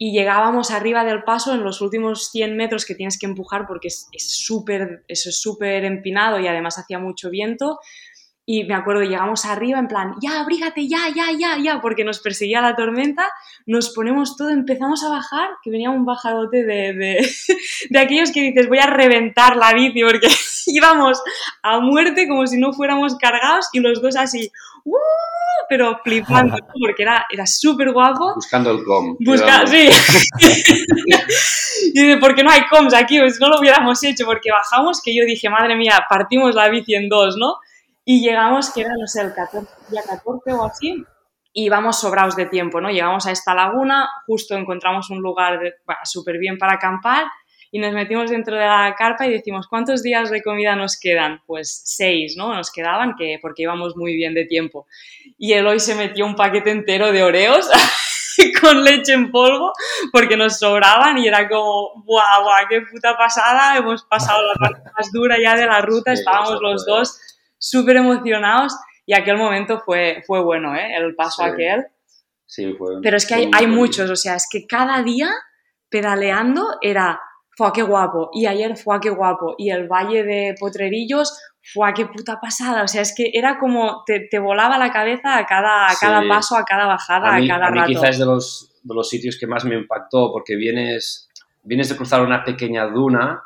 [0.05, 3.87] y llegábamos arriba del paso en los últimos 100 metros que tienes que empujar porque
[3.87, 7.79] es súper es súper empinado y además hacía mucho viento.
[8.45, 12.19] Y me acuerdo, llegamos arriba en plan, ya, abrígate, ya, ya, ya, ya, porque nos
[12.19, 13.29] perseguía la tormenta,
[13.67, 17.29] nos ponemos todo, empezamos a bajar, que venía un bajadote de, de,
[17.91, 20.27] de aquellos que dices, voy a reventar la bici, porque
[20.67, 21.23] íbamos
[21.62, 24.51] a muerte como si no fuéramos cargados y los dos así,
[24.85, 24.99] ¡uh!
[25.68, 28.35] pero flipando, porque era, era súper guapo.
[28.35, 29.16] Buscando el com.
[29.21, 29.88] Busca, sí.
[31.95, 33.18] y dice, ¿por qué no hay coms aquí?
[33.18, 36.95] Pues no lo hubiéramos hecho, porque bajamos, que yo dije, madre mía, partimos la bici
[36.95, 37.57] en dos, ¿no?
[38.05, 41.07] Y llegamos, que era, no sé, el 14, día 14 o así,
[41.55, 42.90] y vamos sobrados de tiempo, ¿no?
[42.90, 45.61] Llegamos a esta laguna, justo encontramos un lugar
[46.05, 47.27] súper bien para acampar
[47.75, 51.41] y nos metimos dentro de la carpa y decimos, ¿cuántos días de comida nos quedan?
[51.47, 52.55] Pues seis, ¿no?
[52.55, 54.87] Nos quedaban que, porque íbamos muy bien de tiempo.
[55.39, 57.71] Y Eloy se metió un paquete entero de oreos
[58.61, 59.73] con leche en polvo
[60.13, 63.79] porque nos sobraban y era como, ¡guau, guau, qué puta pasada!
[63.79, 67.19] Hemos pasado la parte más dura ya de la ruta, estábamos los dos
[67.57, 70.95] súper emocionados y aquel momento fue, fue bueno, ¿eh?
[70.95, 71.87] El paso aquel.
[72.45, 73.01] Sí, fue.
[73.03, 75.31] Pero es que hay, hay muchos, o sea, es que cada día
[75.89, 77.19] pedaleando era
[77.55, 82.07] fue qué guapo, y ayer fue qué guapo, y el Valle de Potrerillos fue qué
[82.07, 85.91] puta pasada, o sea, es que era como, te, te volaba la cabeza a cada,
[85.91, 87.88] a cada paso, a cada bajada, a, mí, cada a mí rato.
[87.88, 91.29] quizás es de los, de los sitios que más me impactó, porque vienes,
[91.62, 93.43] vienes de cruzar una pequeña duna,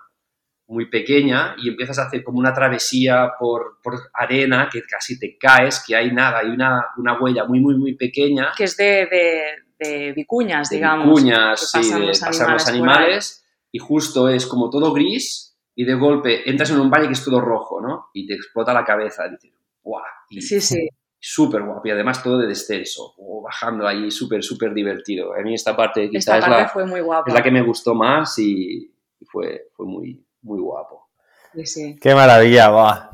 [0.69, 5.37] muy pequeña, y empiezas a hacer como una travesía por, por arena, que casi te
[5.37, 8.53] caes, que hay nada, hay una, una huella muy, muy, muy pequeña.
[8.57, 9.45] Que es de, de,
[9.79, 11.07] de vicuñas, de digamos.
[11.07, 13.46] Vicuñas, sí, de pasar los animales
[13.77, 17.23] y justo es como todo gris y de golpe entras en un valle que es
[17.23, 18.07] todo rojo, ¿no?
[18.15, 19.27] Y te explota la cabeza.
[19.27, 20.03] Y dices, ¡guau!
[20.31, 20.89] Y sí, sí.
[21.21, 25.35] Súper guapo y además todo de descenso, o bajando ahí, súper, súper divertido.
[25.35, 27.25] A mí esta parte quizás esta parte es, la, fue muy guapa.
[27.29, 28.95] es la que me gustó más y
[29.31, 31.11] fue, fue muy, muy guapo.
[31.53, 31.97] Sí, sí.
[32.01, 33.11] Qué maravilla, va.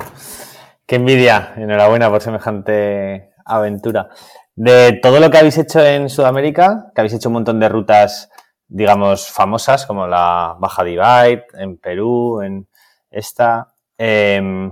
[0.87, 1.55] Qué envidia.
[1.57, 4.11] Enhorabuena por semejante aventura.
[4.55, 8.31] De todo lo que habéis hecho en Sudamérica, que habéis hecho un montón de rutas
[8.73, 12.67] digamos, famosas como la Baja Divide en Perú, en
[13.11, 13.75] esta.
[13.99, 14.71] Eh,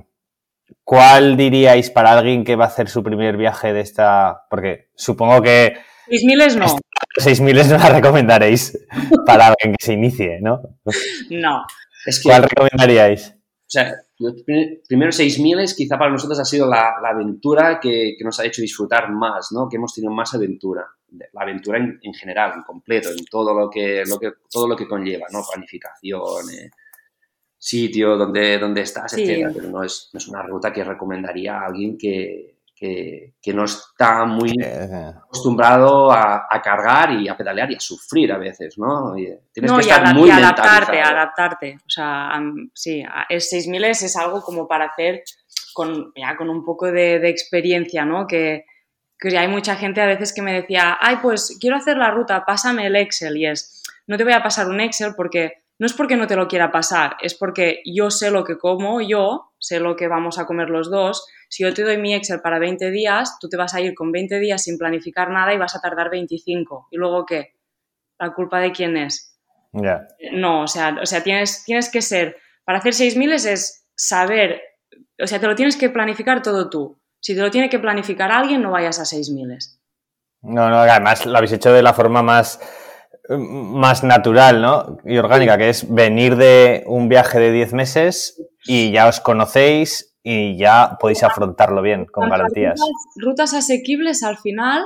[0.83, 4.47] ¿Cuál diríais para alguien que va a hacer su primer viaje de esta?
[4.49, 5.77] Porque supongo que...
[6.09, 6.67] 6.000 no.
[7.17, 8.77] 6.000 no la recomendaréis
[9.27, 10.61] para alguien que se inicie, ¿no?
[11.31, 11.65] No.
[12.07, 13.31] Es que, ¿Cuál recomendaríais?
[13.31, 14.35] O sea, los
[14.89, 18.63] primeros 6.000 quizá para nosotros ha sido la, la aventura que, que, nos ha hecho
[18.63, 19.69] disfrutar más, ¿no?
[19.69, 20.87] Que hemos tenido más aventura.
[21.33, 24.77] La aventura en, en general, en completo, en todo lo que, lo que, todo lo
[24.77, 25.43] que conlleva, ¿no?
[25.51, 26.71] Planificación, eh,
[27.59, 29.23] sitio donde, donde estás, Sí.
[29.23, 29.51] etcétera.
[29.55, 33.65] Pero no es, no es una ruta que recomendaría a alguien que, que, que no
[33.65, 38.79] está muy Eh, acostumbrado a, a cargar y a pedalear y a sufrir a veces,
[38.79, 39.17] ¿no?
[39.19, 41.77] Y tienes no, que y, estar muy y adaptarte, adaptarte.
[41.85, 42.41] O sea,
[42.73, 45.23] sí, a- es 6.000 es, es algo como para hacer
[45.75, 48.27] con, ya, con un poco de, de experiencia, ¿no?
[48.27, 48.65] Que,
[49.21, 52.45] que hay mucha gente a veces que me decía, ay, pues quiero hacer la ruta,
[52.47, 53.37] pásame el Excel.
[53.37, 56.37] Y es, no te voy a pasar un Excel porque no es porque no te
[56.37, 60.39] lo quiera pasar, es porque yo sé lo que como yo, sé lo que vamos
[60.39, 61.27] a comer los dos.
[61.49, 64.13] Si yo te doy mi Excel para 20 días, tú te vas a ir con
[64.13, 66.89] 20 días sin planificar nada y vas a tardar 25.
[66.91, 67.55] ¿Y luego qué?
[68.19, 69.39] ¿La culpa de quién es?
[69.73, 70.07] ya.
[70.33, 74.61] No, o sea, o sea tienes, tienes que ser, para hacer 6.000 es saber,
[75.23, 77.00] o sea, te lo tienes que planificar todo tú.
[77.21, 79.79] Si te lo tiene que planificar alguien, no vayas a 6.000.
[80.43, 82.59] No, no, además lo habéis hecho de la forma más,
[83.29, 84.99] más natural, ¿no?
[85.05, 90.17] Y orgánica, que es venir de un viaje de 10 meses y ya os conocéis
[90.23, 92.81] y ya podéis afrontarlo bien, con garantías.
[92.81, 94.85] Rutas, rutas asequibles al final,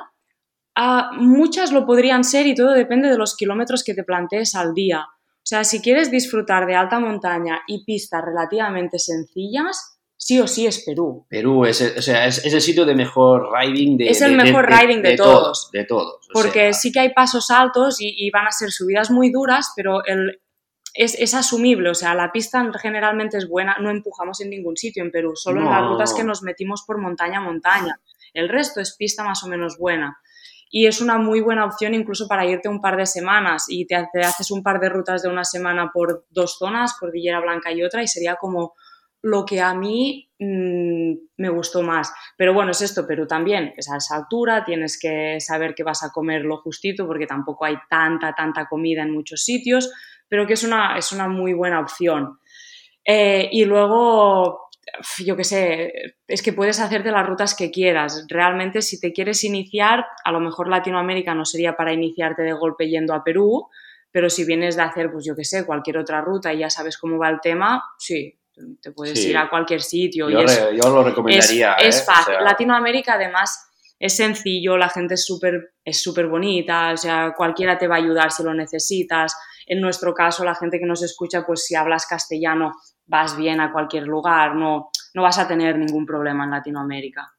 [1.18, 5.06] muchas lo podrían ser y todo depende de los kilómetros que te plantees al día.
[5.08, 9.93] O sea, si quieres disfrutar de alta montaña y pistas relativamente sencillas,
[10.26, 11.26] sí o sí es Perú.
[11.28, 14.36] Perú es, el- o sea, es, es el sitio de mejor riding de Es el
[14.38, 15.68] de- mejor riding de todos.
[15.70, 16.26] De todos.
[16.30, 19.30] o Porque sea, sí que hay pasos altos y, y van a ser subidas muy
[19.30, 20.40] duras, pero el,
[20.94, 21.90] es, es asumible.
[21.90, 23.76] O sea, la pista generalmente es buena.
[23.80, 26.98] No empujamos en ningún sitio en Perú, solo en las rutas que nos metimos por
[26.98, 28.00] montaña a montaña.
[28.32, 30.16] El resto es pista más o menos buena.
[30.70, 34.08] Y es una muy buena opción incluso para irte un par de semanas y te,
[34.12, 37.82] te haces un par de rutas de una semana por dos zonas, Cordillera Blanca y
[37.84, 38.72] otra, y sería como
[39.24, 42.12] lo que a mí mm, me gustó más.
[42.36, 46.02] Pero bueno, es esto, Perú también es a esa altura, tienes que saber que vas
[46.02, 49.90] a comer lo justito porque tampoco hay tanta, tanta comida en muchos sitios,
[50.28, 52.38] pero que es una, es una muy buena opción.
[53.02, 54.68] Eh, y luego,
[55.24, 58.26] yo qué sé, es que puedes hacerte las rutas que quieras.
[58.28, 62.90] Realmente, si te quieres iniciar, a lo mejor Latinoamérica no sería para iniciarte de golpe
[62.90, 63.68] yendo a Perú,
[64.12, 66.98] pero si vienes de hacer, pues yo qué sé, cualquier otra ruta y ya sabes
[66.98, 68.38] cómo va el tema, sí,
[68.80, 69.30] te puedes Sí.
[69.30, 70.28] ir a cualquier sitio.
[70.30, 71.74] yo, y es, re- yo lo es, recomendaría.
[71.74, 72.04] es ¿eh?
[72.06, 72.34] Fácil.
[72.34, 77.76] sea, Latinoamérica, además, es sencillo, la gente es súper es súper bonita, o sea, cualquiera
[77.78, 79.36] te va a ayudar si lo necesitas.
[79.66, 82.72] En nuestro caso, la gente que nos escucha, pues si hablas castellano,
[83.06, 87.32] vas bien a cualquier lugar, no, no vas a tener ningún problema en Latinoamérica.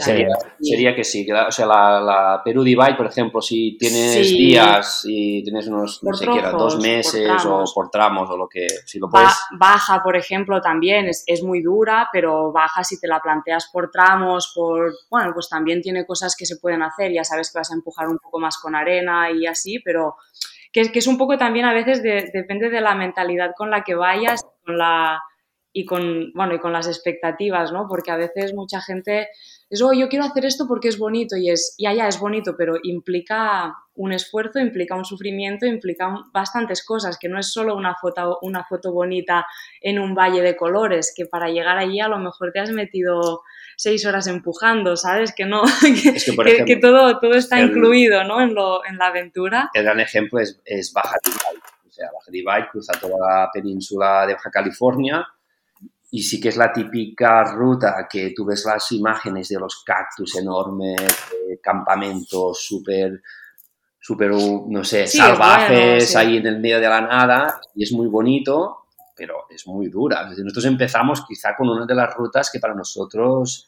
[0.00, 0.28] Sería,
[0.60, 4.28] sería que sí, que la- o sea, la, la Perú Divide, por ejemplo, si tienes
[4.28, 4.36] Sí.
[4.38, 8.36] días y tienes unos, no Por sé qué dos meses por o por tramos o
[8.36, 9.28] lo que, si lo puedes,
[9.58, 13.90] baja, por ejemplo, también es, es muy dura, pero baja si te la planteas por
[13.90, 17.70] tramos, por, bueno, pues también tiene cosas que se pueden hacer, ya sabes que vas
[17.70, 20.16] a empujar un poco más con arena y así, pero
[20.72, 23.70] que, es- que es un poco también a veces de- depende de la mentalidad con
[23.70, 25.20] la que vayas con la,
[25.76, 27.86] y, con, bueno, y con las expectativas, ¿no?
[27.88, 29.26] Porque a veces mucha gente
[29.70, 32.54] es, oh, yo quiero hacer esto porque es bonito y es, ya, ya, es bonito,
[32.56, 37.74] pero implica un esfuerzo, implica un sufrimiento, implica un- bastantes cosas, que no es solo
[37.76, 39.46] una foto, una foto bonita
[39.80, 43.42] en un valle de colores, que para llegar allí a lo mejor te has metido
[43.76, 45.32] seis horas empujando, ¿sabes?
[45.34, 48.40] Que no, que, Es que, por que- ejemplo, que todo, todo está el- incluido, ¿no?
[48.40, 49.70] En, lo, en la aventura.
[49.74, 51.62] el gran ejemplo es, es Baja Divide.
[51.88, 55.24] O sea, Baja Divide cruza toda la península de Baja California
[56.14, 60.36] y sí que es la típica ruta que tú ves las imágenes de los cactus
[60.36, 61.00] enormes,
[61.60, 63.20] campamentos súper,
[63.98, 66.16] súper, no sé, Sí, salvajes bueno, sí.
[66.16, 68.84] ahí en el medio de la nada y es muy bonito,
[69.16, 70.22] pero es muy dura.
[70.22, 73.66] Es decir, nosotros empezamos quizá con una de las rutas que para nosotros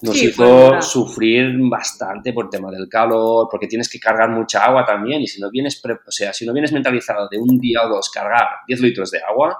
[0.00, 4.86] nos Sí, hizo sufrir bastante por tema del calor, porque tienes que cargar mucha agua
[4.86, 7.90] también y si no vienes, o sea, si no vienes mentalizado de un día o
[7.90, 9.58] dos cargar 10 litros de agua,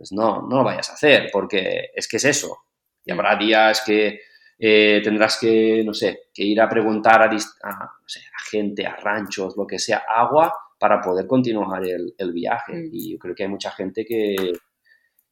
[0.00, 2.56] pues no, no lo vayas a hacer, porque es que es eso.
[3.04, 4.18] Y habrá días que
[4.58, 8.50] eh, tendrás que, no sé, que ir a preguntar a, dis- a, no sé, a
[8.50, 12.72] gente, a ranchos, lo que sea, agua para poder continuar el, el viaje.
[12.72, 12.88] Mm.
[12.94, 14.36] Y yo creo que hay mucha gente que,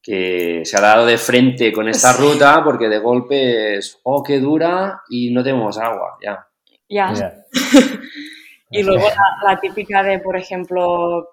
[0.03, 2.23] que se ha dado de frente con esta Sí.
[2.23, 6.47] ruta porque de golpe es, oh, qué dura y no tenemos agua, ya.
[6.91, 7.15] Ya.
[8.71, 11.27] Y luego la, la típica de, por ejemplo,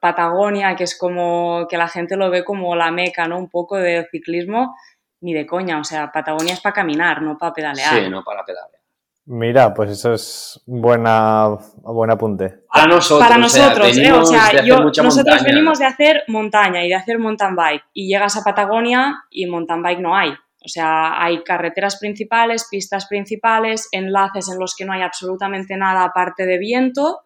[0.00, 3.38] Patagonia, que es como que la gente lo ve como la meca, ¿no?
[3.38, 4.74] Un poco de ciclismo,
[5.20, 5.78] ni de coña.
[5.78, 7.94] O sea, Patagonia es para caminar, no para pedalear.
[7.94, 8.80] Sí, no para pedalear.
[9.28, 11.48] Mira, pues eso es buena,
[11.82, 12.60] buen apunte.
[12.72, 14.12] Para nosotros, para o sea, nosotros, ¿eh?
[14.12, 15.42] O sea, yo, nosotros montaña.
[15.42, 17.82] venimos de hacer montaña y de hacer mountain bike.
[17.92, 20.30] Y llegas a Patagonia y mountain bike no hay.
[20.30, 26.04] O sea, hay carreteras principales, pistas principales, enlaces en los que no hay absolutamente nada
[26.04, 27.20] aparte de viento.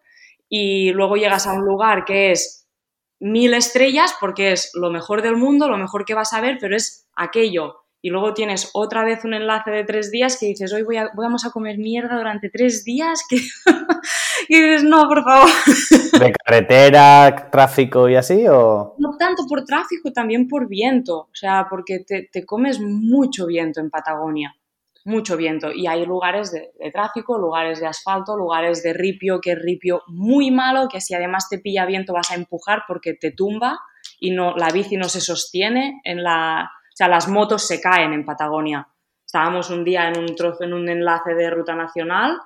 [0.53, 2.67] Y luego llegas a un lugar que es
[3.21, 6.75] mil estrellas porque es lo mejor del mundo, lo mejor que vas a ver, pero
[6.75, 7.77] es aquello.
[8.01, 11.11] Y luego tienes otra vez un enlace de tres días que dices, hoy voy a,
[11.15, 13.23] vamos a comer mierda durante tres días.
[13.29, 13.37] Que...
[14.49, 15.49] y dices, no, por favor.
[16.19, 18.45] ¿De carretera, tráfico y así?
[18.49, 18.95] O...
[18.97, 21.19] No tanto por tráfico, también por viento.
[21.19, 24.53] O sea, porque te, te comes mucho viento en Patagonia.
[25.05, 25.71] Mucho viento.
[25.71, 30.03] Y hay lugares de, de tráfico, lugares de asfalto, lugares de ripio, que es ripio
[30.07, 33.79] muy malo, que si además te pilla viento vas a empujar porque te tumba
[34.19, 36.71] y no, la bici no se sostiene en la...
[36.71, 38.87] O sea, las motos se caen en Patagonia.
[39.25, 42.37] Estábamos un día en un trozo, en un enlace de ruta nacional,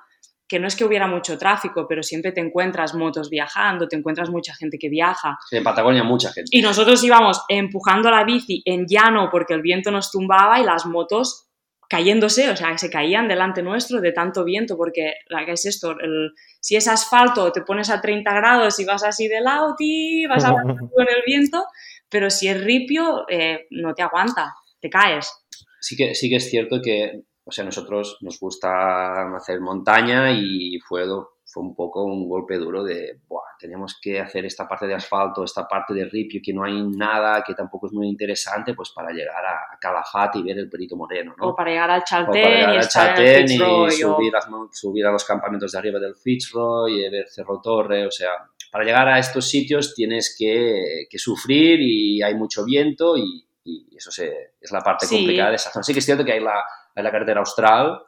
[0.48, 4.30] que no es que hubiera mucho tráfico, pero siempre te encuentras motos viajando, te encuentras
[4.30, 5.36] mucha gente que viaja.
[5.50, 6.48] Sí, en Patagonia mucha gente.
[6.52, 10.86] Y nosotros íbamos empujando la bici en llano porque el viento nos tumbaba y las
[10.86, 11.45] motos
[11.88, 15.14] cayéndose, o sea, que se caían delante nuestro de tanto viento, porque
[15.44, 19.28] que es esto, el- si es asfalto te pones a 30 grados y vas así
[19.28, 20.50] de lado, ti, vas a
[20.94, 21.64] con el viento,
[22.08, 25.32] pero si es ripio eh, no te aguanta, te caes.
[25.80, 30.78] Sí que, sí que es cierto que, o sea, nosotros nos gusta hacer montaña y
[30.80, 31.04] fue
[31.56, 35.42] fue un poco un golpe duro de, Buah, tenemos que hacer esta parte de asfalto,
[35.42, 39.10] esta parte de ripio, que no hay nada, que tampoco es muy interesante, pues para
[39.10, 41.48] llegar a, Calafate y ver el Perito Moreno, ¿no?
[41.48, 43.58] O para llegar al Chaltén y,
[44.70, 48.32] subir, a los campamentos de arriba del Fitzroy y ver Cerro Torre, o sea,
[48.70, 53.46] para llegar a estos sitios tienes que, sufrir y hay mucho viento y,
[53.96, 55.82] eso es la parte complicada de esa zona.
[55.82, 56.62] Sí que es cierto que hay la,
[56.94, 57.98] hay la carretera austral,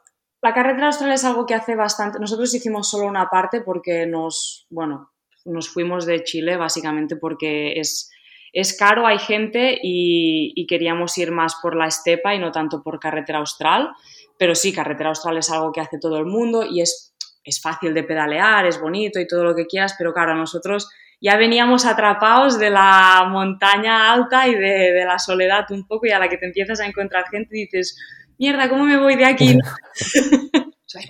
[0.41, 2.19] la carretera austral es algo que hace bastante.
[2.19, 5.11] Nosotros hicimos solo una parte porque nos, bueno,
[5.45, 8.09] nos fuimos de Chile básicamente porque es,
[8.53, 12.99] es caro, hay gente y, queríamos ir más por la estepa y no tanto por
[12.99, 13.89] carretera austral.
[14.37, 17.13] Pero sí, carretera austral es algo que hace todo el mundo y es,
[17.43, 21.35] es fácil de pedalear, es bonito y todo lo que quieras, pero claro, nosotros ya
[21.35, 26.19] veníamos atrapados de la montaña alta y de, de la soledad un poco y a
[26.19, 27.97] la que te empiezas a encontrar gente dices,
[28.39, 29.57] mierda, ¿cómo me voy de aquí?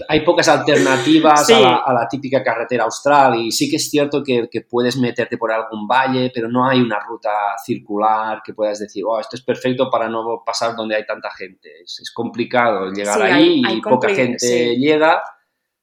[0.10, 4.98] hay pocas alternativas a, la, típica carretera austral y sí que es cierto que, puedes
[4.98, 7.30] meterte por algún valle, pero no hay una ruta
[7.64, 11.70] circular que puedas decir, oh, esto es perfecto para no pasar donde hay tanta gente.
[11.84, 15.22] Es, complicado llegar ahí y poca gente llega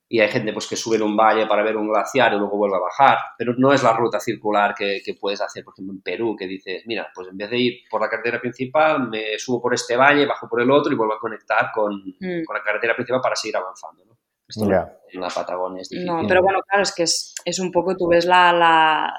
[0.08, 2.56] y hay gente pues, que sube en un valle para ver un glaciar y luego
[2.56, 6.02] vuelve a bajar, pero no es la ruta circular que, puedes hacer, por ejemplo, en
[6.02, 9.60] Perú, que dices, mira, pues en vez de ir por la carretera principal, me subo
[9.60, 12.44] por este valle, bajo por el otro y vuelvo a conectar con, mm.
[12.52, 14.04] la carretera principal para seguir avanzando.
[14.04, 14.16] ¿no?
[14.48, 16.06] en la Patagonia es difícil.
[16.06, 19.12] No, pero bueno, claro, es que es, un poco, tú ves la, la,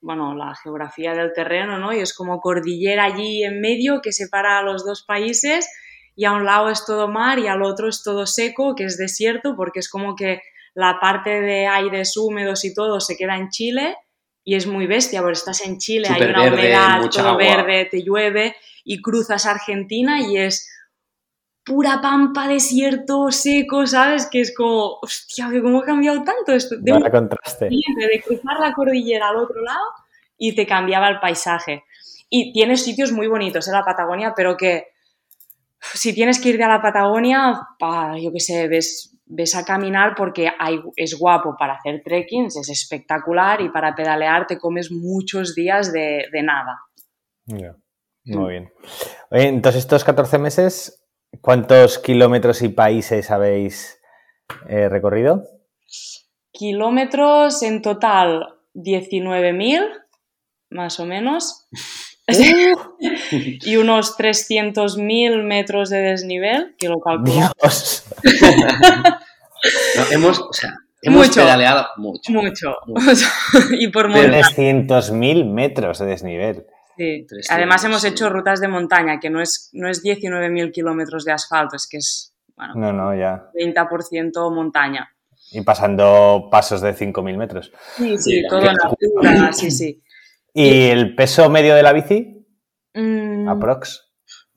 [0.00, 1.92] bueno, la geografía del terreno, ¿no?
[1.92, 5.68] Y es como cordillera allí en medio que separa a los dos países
[6.18, 8.98] y a un lado es todo mar y al otro es todo seco, que es
[8.98, 10.42] desierto, porque es como que
[10.74, 13.94] la parte de aires húmedos y todo se queda en Chile
[14.42, 18.56] y es muy bestia, porque estás en Chile, hay una humedad, todo verde, te llueve
[18.82, 20.68] y cruzas Argentina y es
[21.64, 24.26] pura pampa, desierto, seco, ¿sabes?
[24.26, 26.74] Que es como, hostia, ¿cómo ha cambiado tanto esto?
[26.80, 27.08] De, un...
[27.08, 27.66] contraste.
[27.66, 29.84] de cruzar la cordillera al otro lado
[30.36, 31.84] y te cambiaba el paisaje.
[32.28, 34.97] Y tienes sitios muy bonitos en la Patagonia, pero que
[35.80, 37.60] si tienes que ir a la Patagonia,
[38.20, 42.68] yo qué sé, ves, ves a caminar porque hay, es guapo para hacer trekking, es
[42.68, 46.78] espectacular y para pedalear te comes muchos días de, nada.
[48.24, 48.72] Muy bien.
[49.30, 51.06] entonces, estos 14 meses,
[51.40, 53.98] ¿cuántos kilómetros y países habéis
[54.68, 55.44] eh, recorrido?
[56.52, 59.88] Kilómetros en total 19.000,
[60.70, 61.68] más o menos.
[63.30, 67.32] y unos 300.000 metros de desnivel, que lo calculo.
[67.32, 68.04] Dios.
[70.10, 72.32] hemos, o sea, hemos pedaleado mucho.
[72.32, 72.76] Mucho.
[73.72, 76.66] y por 300.000 metros de desnivel.
[76.96, 77.26] Sí.
[77.48, 81.76] Además hemos hecho rutas de montaña, que no es, no es 19.000 kilómetros de asfalto,
[81.76, 83.50] es que es bueno, no, no, ya.
[83.54, 85.08] 20% montaña.
[85.52, 87.72] Y pasando pasos de 5.000 metros.
[87.96, 90.02] Sí, sí, todo en altura, sí, sí.
[90.58, 92.46] ¿Y el peso medio de la bici?
[92.94, 93.48] Mm.
[93.48, 94.08] Aprox.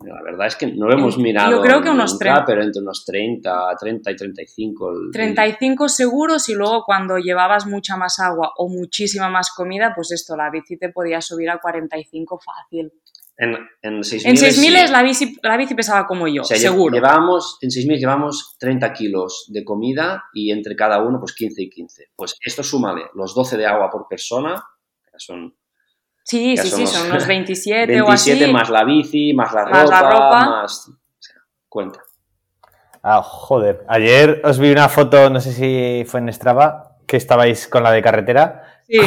[0.04, 1.52] La verdad es que no lo hemos mirado.
[1.52, 2.46] Yo creo que unos 30.
[2.46, 4.92] Pero entre unos 30, 30 y 35.
[5.12, 10.36] 35 seguros y luego cuando llevabas mucha más agua o muchísima más comida, pues esto,
[10.36, 12.92] la bici te podía subir a 45 fácil.
[13.38, 16.94] En, en 6.000 en 6.000 la, bici, la bici pesaba como yo, seguro.
[16.94, 21.70] Llevábamos, en 6.000 llevamos 30 kilos de comida y entre cada uno pues 15 y
[21.70, 22.04] 15.
[22.16, 24.64] Pues esto súmale los 12 de agua por persona,
[25.04, 25.56] que son
[26.24, 28.32] Sí, sí, sí, son unos 27, o así.
[28.32, 30.88] 27 más la bici, más la ropa, más...
[30.88, 31.36] O sea,
[31.68, 32.00] cuenta.
[33.04, 33.84] Ah, joder.
[33.88, 37.92] Ayer os vi una foto, no sé si fue en Strava, que estabais con la
[37.92, 38.64] de carretera.
[38.88, 39.00] Sí.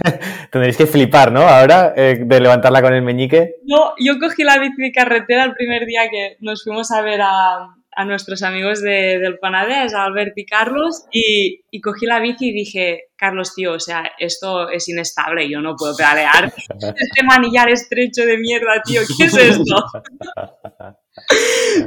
[0.50, 1.42] Tendréis que flipar, ¿no?
[1.42, 3.56] Ahora, eh, de levantarla con el meñique.
[3.64, 7.20] No, yo cogí la bici de carretera el primer día que nos fuimos a ver
[7.22, 12.20] a, a nuestros amigos de, del Panadés, a Albert y Carlos, y, y, cogí la
[12.20, 16.52] bici y dije, Carlos, tío, o sea, esto es inestable, yo no puedo pedalear.
[16.68, 19.84] este manillar estrecho de mierda, tío, ¿qué es esto?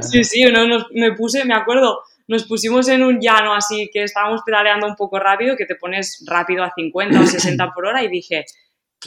[0.00, 1.98] sí, sí, no, me puse, me acuerdo,
[2.28, 6.24] nos pusimos en un llano así que estábamos pedaleando un poco rápido, que te pones
[6.26, 8.44] rápido a 50 o 60 por hora y dije,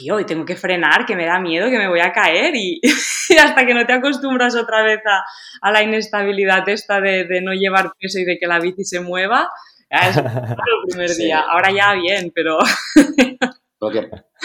[0.00, 2.80] tío, y tengo que frenar, que me da miedo, que me voy a caer y,
[3.42, 5.00] hasta que no te acostumbras otra vez
[5.62, 9.48] a, la inestabilidad esta de, no llevar peso y de que la bici se mueva,
[9.90, 10.24] es el
[10.88, 11.40] primer día.
[11.40, 12.58] Ahora ya bien, pero...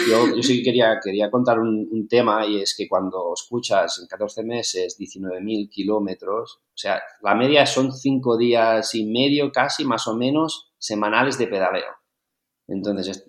[0.08, 4.98] yo, sí quería, quería contar un, tema y es que cuando escuchas en 14 meses
[5.00, 10.72] 19.000 kilómetros, o sea, la media son 5 días y medio casi, más o menos,
[10.78, 11.92] semanales de pedaleo.
[12.68, 13.26] Entonces,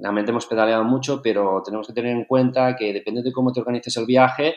[0.00, 3.60] Realmente hemos pedaleado mucho, pero tenemos que tener en cuenta que depende de cómo te
[3.60, 4.54] organices el viaje,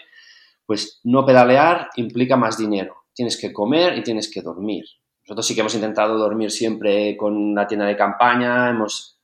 [0.66, 2.96] pues no pedalear implica más dinero.
[3.14, 4.86] Tienes que comer y tienes que dormir.
[5.24, 9.20] nosotros sí que hemos intentado dormir siempre con la tienda de campaña, hemos,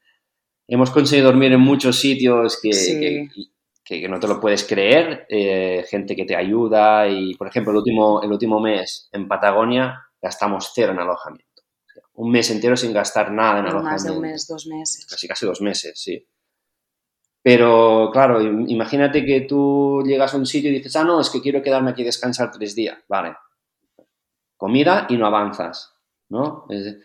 [0.67, 3.27] hemos conseguido dormir en muchos sitios que,
[3.83, 7.77] que, no te lo puedes creer, eh, gente que te ayuda y, por ejemplo, el
[7.77, 11.48] último, el último mes en Patagonia gastamos cero en alojamiento.
[12.19, 13.91] Un mes entero sin gastar nada en alojamiento.
[13.91, 15.05] Más de un mes, dos meses.
[15.09, 16.27] Casi, casi dos meses, sí.
[17.41, 21.39] Pero claro, imagínate que tú llegas a un sitio y dices, ah, no, es que
[21.41, 22.97] quiero quedarme aquí y descansar tres días.
[23.07, 23.37] Vale.
[24.57, 25.93] Comida y no avanzas,
[26.27, 26.65] ¿no?
[26.67, 26.97] Es,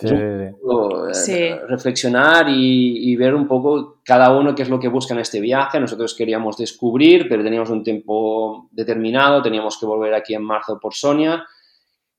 [0.00, 5.42] eh, reflexionar y, ver un poco cada uno qué es lo que busca en este
[5.42, 5.78] viaje.
[5.78, 10.94] Nosotros queríamos descubrir, pero teníamos un tiempo determinado, teníamos que volver aquí en marzo por
[10.94, 11.44] Sonia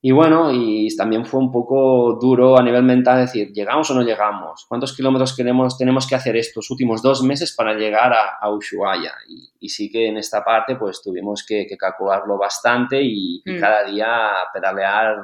[0.02, 4.00] y bueno, y también fue un poco duro a nivel mental decir, ¿llegamos o no
[4.00, 4.64] llegamos?
[4.66, 9.12] ¿Cuántos kilómetros queremos, tenemos que hacer estos últimos dos meses para llegar a, Ushuaia?
[9.60, 13.60] Y, sí que en esta parte pues tuvimos que, calcularlo bastante y, mm.
[13.60, 15.18] cada día pedalear,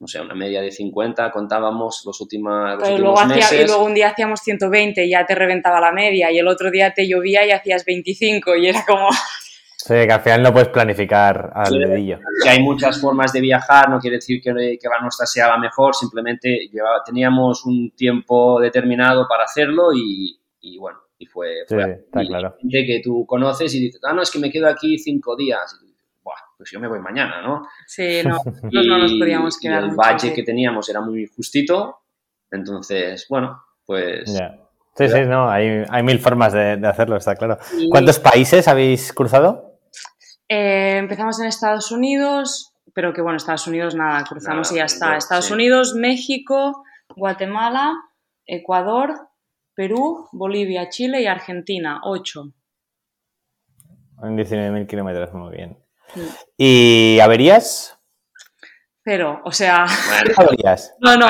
[0.00, 3.60] no sé, una media de 50, contábamos los, últimos, los luego meses.
[3.60, 6.70] y luego un día hacíamos 120 y ya te reventaba la media y el otro
[6.70, 9.10] día te llovía y hacías 25 y era como...
[9.86, 12.18] Sí, que al final no puedes planificar al dedillo.
[12.42, 15.94] Que hay muchas formas de viajar, no quiere decir que, la nuestra sea la mejor,
[15.94, 16.68] simplemente
[17.04, 20.40] teníamos un tiempo determinado para hacerlo y,
[20.80, 22.56] bueno, y fue, sí, está claro.
[22.60, 25.78] gente que tú conoces y dices, ah, no, es que me quedo aquí cinco días.
[25.80, 27.68] Y Buah, pues yo me voy mañana, ¿no?
[27.86, 29.84] Sí, no, no nos podíamos quedar.
[29.84, 32.00] Y el valle que teníamos era muy justito,
[32.50, 34.36] entonces, bueno, pues...
[34.96, 37.58] Sí, sí, no, hay, hay mil formas de, hacerlo, está claro.
[37.90, 39.65] ¿Cuántos países habéis cruzado?
[40.48, 45.16] Eh, empezamos en Estados Unidos, pero que bueno, Estados Unidos nada, cruzamos y ya está.
[45.16, 46.84] Estados Unidos, México,
[47.14, 47.94] Guatemala,
[48.46, 49.28] Ecuador,
[49.74, 52.52] Perú, Bolivia, Chile y Argentina, ocho.
[54.22, 55.78] En 19.000 kilómetros, muy bien.
[56.56, 57.98] ¿Y averías?
[59.04, 59.84] Cero, o sea...
[60.36, 60.94] ¿Averías?
[61.00, 61.26] No, no,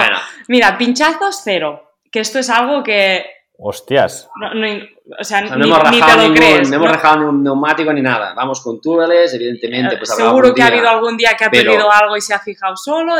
[0.48, 3.24] mira, pinchazos cero, que esto es algo que
[3.58, 4.28] Hostias.
[4.38, 4.66] No, no,
[5.18, 8.34] o sea, no, hemos rajado ningún, no hemos rajado ni un neumático ni nada.
[8.34, 9.96] Vamos con túneles, evidentemente.
[9.96, 12.76] Pues, Seguro que ha habido algún día que ha perdido algo y se ha fijado
[12.76, 13.14] solo,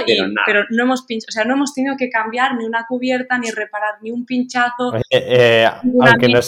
[0.45, 3.95] pero, no hemos o sea, no hemos tenido que cambiar ni una cubierta, ni reparar
[4.03, 4.93] ni un pinchazo.
[5.11, 6.41] Eh, aunque, no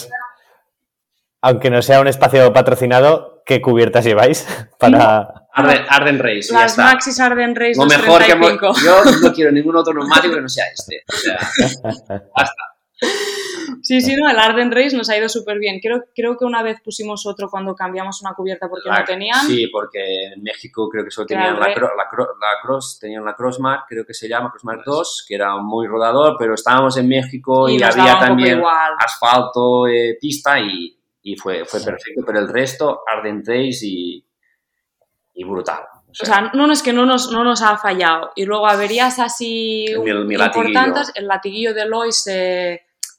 [1.40, 4.46] aunque no sea un espacio patrocinado, ¿qué cubiertas lleváis
[4.78, 5.46] para...?
[5.54, 6.52] Arden, Race.
[6.52, 7.74] Las Maxis Arden Race.
[7.76, 8.36] Lo mejor que
[8.84, 11.02] yo no quiero ningún otro neumático que no sea este.
[11.08, 11.38] O sea,
[12.36, 12.62] basta.
[13.82, 15.80] Sí, sí, no, el Arden Race nos ha ido súper bien.
[15.80, 19.46] Creo, creo que una vez pusimos otro cuando cambiamos una cubierta porque no tenían.
[19.46, 21.74] Sí, porque en México creo que solo tenían la,
[22.62, 26.54] Cross, tenían la Crossmark, creo que se llama Crossmark 2, que era muy rodador, pero
[26.54, 28.62] estábamos en México y, había también
[28.98, 34.24] asfalto, eh, pista y, y, fue, fue perfecto, pero el resto, Arden Race y,
[35.34, 35.82] y brutal.
[36.10, 38.32] O sea, no, es que no nos, no nos ha fallado.
[38.34, 42.26] Y luego averías así importantes, el latiguillo de Lois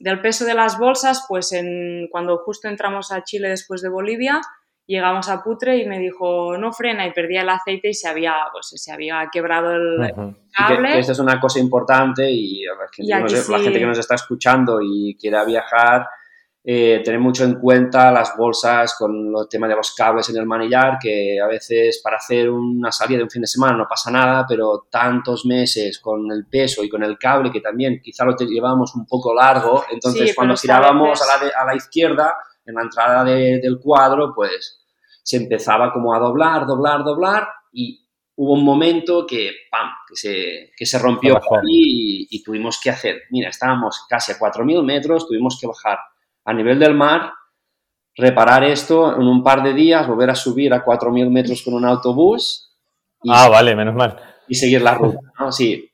[0.00, 4.40] del peso de las bolsas, pues en, cuando justo entramos a Chile después de Bolivia,
[4.86, 8.34] llegamos a Putre y me dijo, no frena, y perdía el aceite y se había,
[8.50, 10.98] pues, se había quebrado el cable.
[10.98, 13.22] esta es una cosa importante y, la
[13.56, 16.06] gente, que nos está escuchando y quiera viajar,
[16.62, 20.46] eh, tener mucho en cuenta las bolsas con el tema de los cables en el
[20.46, 24.10] manillar, que a veces para hacer una salida de un fin de semana no pasa
[24.10, 28.36] nada, pero tantos meses con el peso y con el cable que también quizá lo
[28.36, 32.34] llevábamos un poco largo, entonces cuando girábamos a, la a la izquierda,
[32.66, 34.80] en la entrada del cuadro, pues
[35.22, 38.06] se empezaba como a doblar, doblar, doblar y
[38.36, 43.22] hubo un momento que, ¡pam!, que se, que se rompió y, y, tuvimos que hacer,
[43.30, 45.98] mira, estábamos casi a 4.000 metros, tuvimos que bajar
[46.50, 47.32] a nivel del mar,
[48.16, 51.84] reparar esto en un par de días, volver a subir a 4.000 metros con un
[51.84, 52.76] autobús.
[53.28, 54.16] ah, vale, menos mal.
[54.48, 55.52] Y seguir la ruta, ¿no?
[55.52, 55.90] Sí,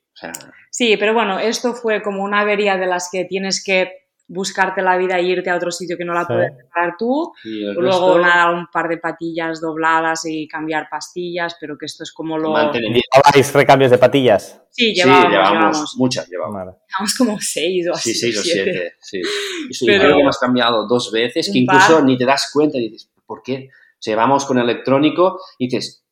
[0.71, 3.91] Sí, pero bueno, esto fue como una avería de las que tienes que
[4.27, 7.33] buscarte la vida e irte a otro sitio que no la puedes reparar tú.
[7.43, 12.37] Luego nada, un par de patillas dobladas y cambiar pastillas, pero que esto es como
[12.37, 12.53] lo...
[12.73, 14.61] ¿Llevabais recambios de patillas?
[14.77, 16.61] Sí, llevábamos, muchas, llevamos.
[16.61, 18.13] Llevamos como seis o así.
[18.13, 19.21] Sí, seis o siete, sí.
[19.85, 20.03] pero...
[20.03, 23.41] creo que hemos cambiado dos veces, que incluso ni te das cuenta y dices, ¿por
[23.41, 23.69] qué?
[23.71, 26.05] O sea, vamos con electrónico y dices,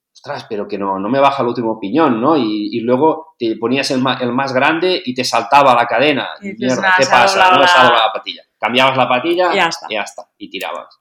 [0.49, 2.35] pero que no, no me baja el último piñón, ¿no?
[2.37, 6.29] Y, luego te ponías el más, el más, grande y te saltaba la cadena.
[6.41, 7.51] Mierda, ¿qué pasa?
[7.51, 7.67] No la...
[7.67, 8.41] la patilla.
[8.57, 9.85] Cambiabas la patilla y ya está.
[9.87, 10.99] Y, ya está, y tirabas.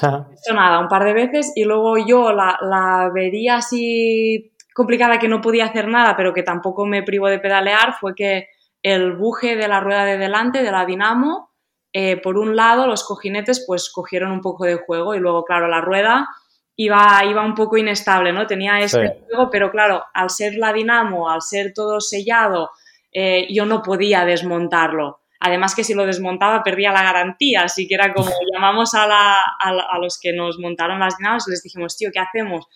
[0.32, 5.28] Esto nada, un par de veces y luego yo la, la vería así complicada que
[5.28, 8.48] no podía hacer nada, pero que tampoco me privo de pedalear, fue que
[8.82, 11.50] el buje de la rueda de delante, de la dinamo,
[11.92, 15.68] eh, por un lado los cojinetes pues cogieron un poco de juego y luego, claro,
[15.68, 16.28] la rueda
[16.76, 18.46] iba, iba un poco inestable, ¿no?
[18.46, 22.70] Tenía ese juego, pero claro, al ser la dinamo, al ser todo sellado,
[23.12, 25.20] eh, yo no podía desmontarlo.
[25.38, 29.36] Además que si lo desmontaba perdía la garantía, así que era como llamamos a, la,
[29.60, 32.66] a, los que nos montaron las dinamos y les dijimos, tío, ¿qué hacemos?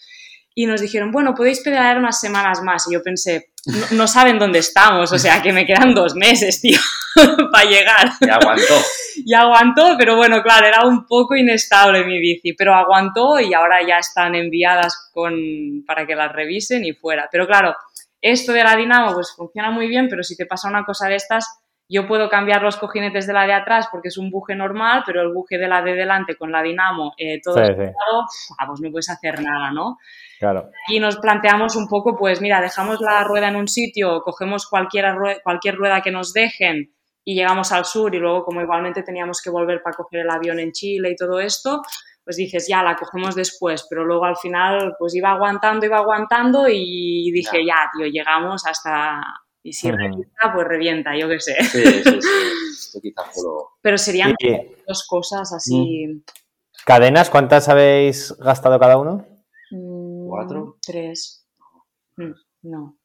[0.61, 2.85] Y nos dijeron, bueno, podéis pedalear unas semanas más.
[2.91, 3.53] Y yo pensé,
[3.93, 6.81] no, saben dónde estamos, o sea, que me quedan dos meses, tío,
[7.53, 8.11] para llegar.
[8.21, 8.75] Y aguantó.
[9.25, 13.87] y aguantó, pero bueno, claro, era un poco inestable mi bici, pero aguantó y ahora
[13.87, 15.33] ya están enviadas con,
[15.87, 17.29] para que las revisen y fuera.
[17.31, 17.77] Pero claro,
[18.21, 21.15] esto de la dinamo pues funciona muy bien, pero si te pasa una cosa de
[21.15, 21.47] estas,
[21.89, 25.23] yo puedo cambiar los cojinetes de la de atrás porque es un buje normal, pero
[25.23, 27.73] el buje de la de delante con la dinamo, eh, todo sí,
[28.59, 29.99] ah, pues no puedes hacer nada, ¿no?
[30.39, 30.71] Claro.
[30.89, 35.15] Y nos planteamos un poco, pues mira, dejamos la rueda en un sitio, cogemos cualquier
[35.15, 39.43] rueda, cualquier rueda que nos dejen y llegamos al sur y luego como igualmente teníamos
[39.43, 41.83] que volver para coger el avión en Chile y todo esto,
[42.25, 46.67] pues dices, ya, la cogemos después, pero luego al final pues iba aguantando, iba aguantando
[46.69, 49.21] y dije, ya, tío, llegamos hasta...
[49.63, 51.57] Y si revienta, pues revienta, yo qué sé.
[51.65, 53.15] Sí, sí, sí.
[53.83, 54.35] Pero serían
[54.87, 56.07] dos cosas así...
[56.07, 56.23] Mm.
[56.87, 57.29] ¿Cadenas?
[57.29, 59.27] ¿Cuántas habéis gastado cada uno?
[60.39, 60.77] Mm, ¿Cuatro?
[60.85, 61.47] Tres.
[62.17, 62.33] Mm,
[62.63, 62.99] no.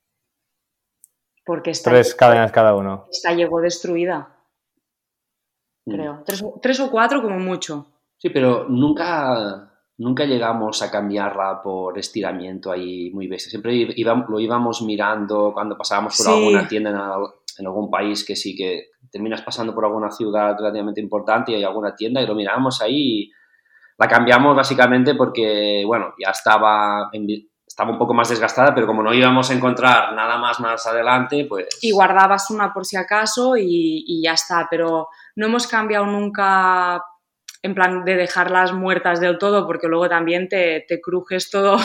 [1.46, 3.08] Porque esta Tres cadenas cada uno.
[3.12, 4.38] Esta llegó destruida.
[5.86, 6.24] Creo.
[6.26, 7.88] Tres, tres o cuatro como mucho.
[8.18, 13.50] Sí, pero nunca, nunca llegamos a cambiarla por estiramiento ahí muy bestia.
[13.50, 13.94] Siempre
[14.30, 19.42] lo íbamos mirando cuando pasábamos por alguna tienda en, algún país que sí que terminas
[19.42, 23.32] pasando por alguna ciudad relativamente importante y hay alguna tienda y lo mirábamos ahí y
[23.98, 27.10] la cambiamos básicamente porque, bueno, ya estaba,
[27.66, 31.46] estaba un poco más desgastada, pero como no íbamos a encontrar nada más más adelante,
[31.48, 31.68] pues...
[31.82, 37.02] Y guardabas una por si acaso y, y ya está, pero no hemos cambiado nunca
[37.64, 41.78] en plan de dejarlas muertas del todo, porque luego también te, te crujes todo.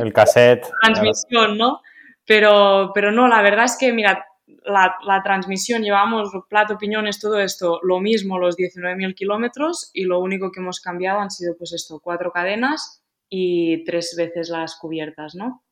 [0.00, 0.66] El cassette.
[0.82, 1.80] transmisión, ¿no?
[2.26, 7.38] Pero, pero no, la verdad es que, mira, la, la transmisión, llevamos plato, piñones, todo
[7.38, 11.72] esto, lo mismo, los 19.000 kilómetros, y lo único que hemos cambiado han sido, pues
[11.72, 15.64] esto, cuatro cadenas y tres veces las cubiertas, ¿no?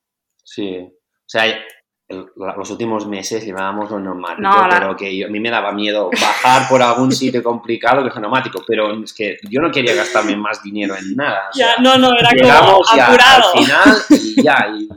[0.43, 0.79] Sí.
[0.79, 1.45] O sea,
[2.09, 6.83] los últimos meses llevábamos lo neumático, pero que a mí me daba miedo bajar por
[6.83, 10.95] algún sitio complicado que es neumático, pero es que yo no quería gastarme más dinero
[10.97, 11.51] en nada.
[11.55, 13.53] ya, no, no, era como apurado.
[13.55, 14.89] al final y ya, y,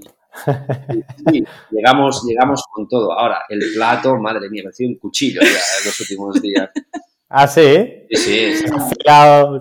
[1.72, 3.12] llegamos, llegamos con todo.
[3.12, 6.70] Ahora, el plato, madre mía, parecía un cuchillo ya en los últimos días.
[7.30, 8.06] ¿Ah, sí?
[8.12, 8.66] Sí, sí.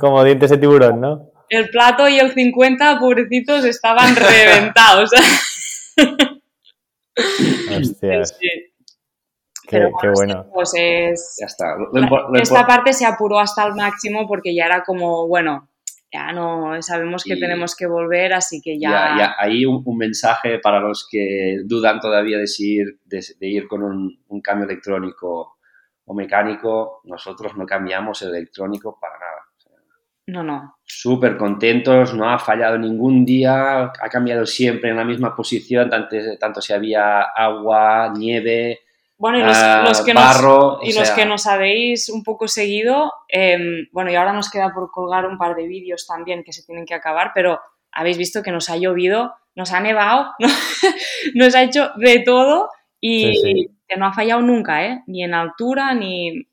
[0.01, 1.31] como dientes de tiburón, ¿no?
[1.49, 5.11] El plato y el 50, pobrecitos, estaban reventados.
[7.79, 8.37] Hostias.
[9.67, 9.81] Qué,
[10.15, 10.47] bueno.
[10.53, 11.77] Pues es, ya está.
[12.35, 15.69] esta parte se apuró hasta el máximo porque ya era como, bueno,
[16.15, 19.17] ya no sabemos que tenemos que volver, así que ya.
[19.19, 24.41] ya, ahí un, mensaje para los que dudan todavía de, ir, de, ir con un,
[24.41, 25.57] cambio electrónico
[26.05, 27.01] o mecánico.
[27.03, 29.41] Nosotros no cambiamos el electrónico para nada.
[30.27, 30.77] No, no.
[30.85, 36.17] Súper contentos, no ha fallado ningún día, ha cambiado siempre en la misma posición, tanto,
[36.39, 38.84] tanto si había agua, nieve,
[39.17, 43.13] bueno, y los, ah, que, barro, nos, y los que nos habéis un poco seguido,
[43.29, 46.65] em, bueno, y ahora nos queda por colgar un par de vídeos también que se
[46.65, 47.61] tienen que acabar, pero
[47.93, 50.33] habéis visto que nos ha llovido, nos ha nevado,
[51.35, 55.03] nos ha hecho de todo y que no ha fallado nunca, ¿eh?
[55.07, 56.49] Ni en altura, ni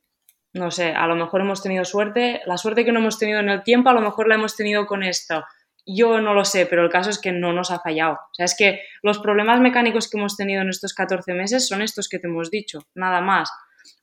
[0.53, 3.49] no sé, a lo mejor hemos tenido suerte, la suerte que no hemos tenido en
[3.49, 5.43] el tiempo, a lo mejor la hemos tenido con esto.
[5.85, 8.13] Yo no lo sé, pero el caso es que no nos ha fallado.
[8.13, 11.81] O sea, es que los problemas mecánicos que hemos tenido en estos 14 meses son
[11.81, 13.51] estos que te hemos dicho, nada más.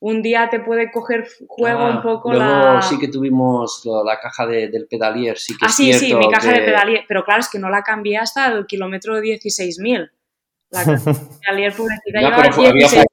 [0.01, 2.83] Un día te puede coger juego un ah, poco luego la...
[2.83, 6.53] sí que tuvimos la caja del pedalier, sí que ah, es sí, sí, mi caja
[6.53, 10.11] de pedalier, pero claro, es que no la cambié hasta el kilómetro 16.000.
[10.71, 12.43] La pobrecita llevaba
[12.73, 13.05] 16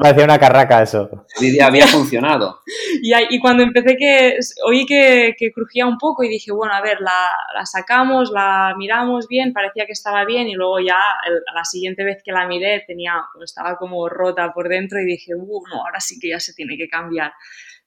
[0.00, 1.08] Parecía una carraca eso.
[1.40, 2.60] Lidia había funcionado.
[3.02, 6.80] y, y, cuando empecé que oí que, que, crujía un poco y dije, bueno, a
[6.80, 10.98] ver, la, la, sacamos, la miramos bien, parecía que estaba bien y luego ya
[11.54, 15.34] la siguiente vez que la miré tenía, pues, estaba como rota por dentro y dije,
[15.34, 17.32] uh, no, ahora sí que ya se tiene que cambiar.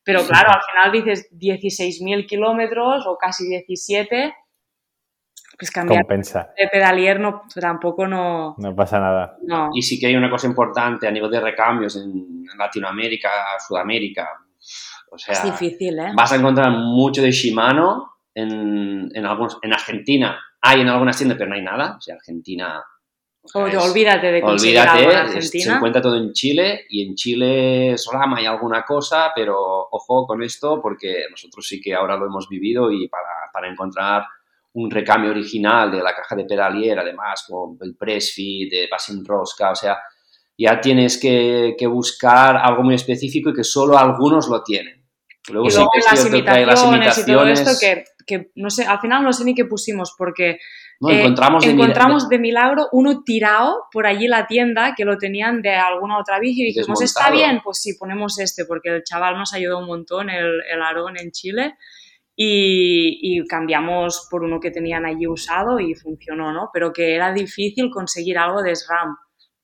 [0.03, 4.33] Pero claro, al final dices 16.000 kilómetros o casi 17
[5.61, 8.55] pues cambiar de pedalier no, tampoco no...
[8.57, 9.37] No pasa nada.
[9.75, 13.29] Y sí que hay una cosa importante a nivel de recambios en Latinoamérica,
[13.67, 14.27] Sudamérica.
[15.11, 16.13] O sea, es difícil, ¿eh?
[16.15, 20.39] Vas a encontrar mucho de Shimano en, en, algunos, en Argentina.
[20.61, 21.97] Hay en algunas tiendas, pero no hay nada.
[21.97, 22.83] O sea, Argentina...
[23.53, 25.63] olvídate de olvídate, en Argentina.
[25.63, 29.59] Se encuentra todo en Chile y en Chile es rama hay alguna cosa, pero
[29.91, 34.23] ojo con esto porque nosotros sí que ahora lo hemos vivido y para, para encontrar
[34.73, 39.11] un recambio original de la caja de pedalier, además, con el press fit, de base
[39.11, 39.97] en rosca, o sea,
[40.57, 45.01] ya tienes que, buscar algo muy específico y que solo algunos lo tienen.
[45.49, 48.99] Luego, y luego sí que las, imitaciones y todo esto que, que, no sé, al
[48.99, 50.57] final no sé ni qué pusimos porque eh,
[50.99, 55.73] encontramos, de, encontramos de, milagro uno tirado por allí la tienda que lo tenían de
[55.73, 57.59] alguna otra bici y dijimos, ¿está bien?
[57.63, 61.31] Pues sí, ponemos este porque el chaval nos ayudó un montón, el, el Aarón en
[61.31, 61.75] Chile
[62.43, 66.69] y, cambiamos por uno que tenían allí usado y funcionó, ¿no?
[66.73, 69.15] Pero que era difícil conseguir algo de SRAM.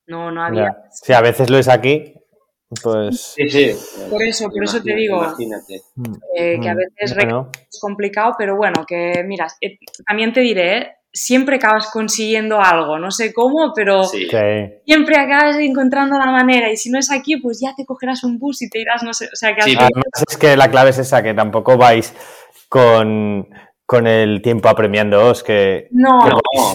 [0.08, 0.76] No, no había.
[0.92, 2.14] Si a veces lo es aquí,
[2.82, 3.36] pues.
[3.36, 3.72] Sí, sí.
[4.10, 5.22] Por eso, por eso te digo
[6.36, 10.78] eh, que a mm, veces es complicado, pero bueno, que mira, eh, también te diré,
[10.78, 10.92] ¿eh?
[11.12, 16.92] siempre acabas consiguiendo algo, no sé cómo, pero siempre acabas encontrando la manera y si
[16.92, 19.36] no es aquí, pues ya te cogerás un bus y te irás, no sé, o
[19.36, 19.62] sea que...
[19.62, 22.14] Además es que la clave es esa, que tampoco vais
[22.68, 23.48] con,
[24.06, 26.20] el tiempo apremiándoos, que, no,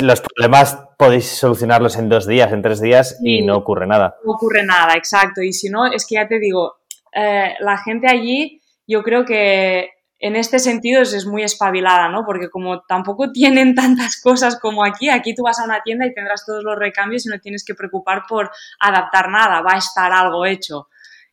[0.01, 4.17] los problemas podéis solucionarlos en dos días, en tres días y no ocurre nada.
[4.25, 5.43] No ocurre nada, exacto.
[5.43, 6.77] Y si no, es que ya te digo,
[7.13, 9.91] eh, la gente allí, yo creo que
[10.23, 12.25] en este sentido es, muy espabilada, ¿no?
[12.25, 16.15] Porque como tampoco tienen tantas cosas como aquí, aquí tú vas a una tienda y
[16.15, 20.13] tendrás todos los recambios y no tienes que preocupar por adaptar nada, va a estar
[20.13, 20.89] algo hecho.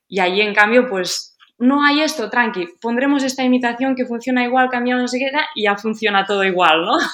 [0.07, 4.69] Y allí, en cambio, pues no hay esto, tranqui, pondremos esta imitación que funciona igual,
[4.69, 6.97] cambiamos no sé qué, y ya funciona todo igual, ¿no?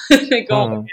[0.50, 0.86] Mm.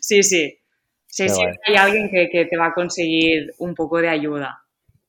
[0.00, 0.58] Sí, sí.
[1.06, 4.62] Sí, sí, hay alguien que, te va a conseguir un poco de ayuda.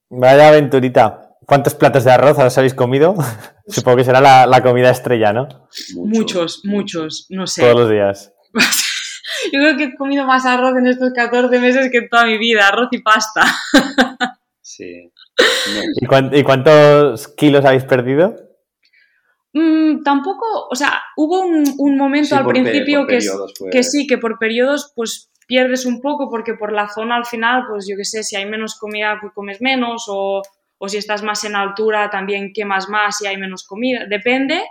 [0.10, 1.36] Vaya aventurita.
[1.46, 3.16] ¿Cuántos platos de arroz os habéis comido?
[3.68, 5.48] Supongo que será la, comida estrella, ¿no?
[5.96, 7.62] Muchos, muchos, no sé.
[7.62, 8.34] Todos los días.
[9.54, 12.38] Yo creo que he comido más arroz en estos 14 meses que en toda mi
[12.38, 13.42] vida, arroz y pasta.
[14.62, 15.12] Sí.
[16.32, 18.36] ¿Y, cuántos kilos habéis perdido?
[19.54, 23.20] Mm, tampoco, o sea, hubo un, momento al principio que,
[23.72, 27.66] que sí, que por periodos pues pierdes un poco porque por la zona al final,
[27.68, 30.44] pues yo qué sé, si hay menos comida pues comes menos o,
[30.78, 34.64] o si estás más en altura también quemas más y hay menos comida, depende,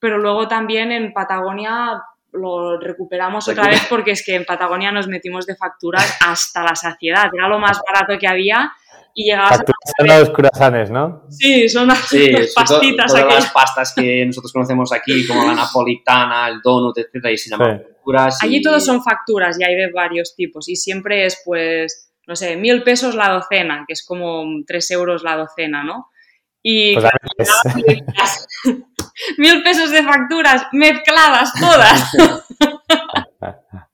[0.00, 2.02] pero luego también en Patagonia
[2.32, 6.74] lo recuperamos otra vez porque es que en Patagonia nos metimos de facturas hasta la
[6.74, 8.72] saciedad, era lo más barato que había
[9.14, 9.62] y llegabas
[9.96, 11.24] Son los curasanes, ¿no?
[11.30, 12.00] Sí, son las,
[12.54, 17.38] pastitas todas las pastas que nosotros conocemos aquí, como la napolitana, el donut, etcétera, y
[17.38, 18.42] se llaman facturas.
[18.42, 22.56] Allí todos son facturas y hay de varios tipos y siempre es, pues, no sé,
[22.56, 26.10] mil pesos la docena, que es como tres euros la docena, ¿no?
[26.60, 27.06] Y pues
[29.38, 32.10] mil pesos de facturas mezcladas todas.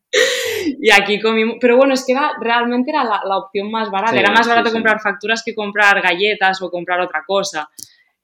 [0.79, 4.31] y aquí comimos, pero bueno, es que era, realmente era la, opción más barata, era
[4.31, 7.68] más barato comprar facturas que comprar galletas o comprar otra cosa.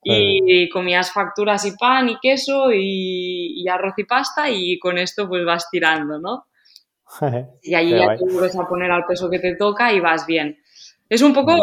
[0.09, 5.45] Y comías facturas y pan y queso y, arroz y pasta y con esto pues
[5.45, 6.47] vas tirando, ¿no?
[7.63, 10.59] y allí ya te vuelves a poner al peso que te toca y vas bien.
[11.09, 11.57] Es un poco,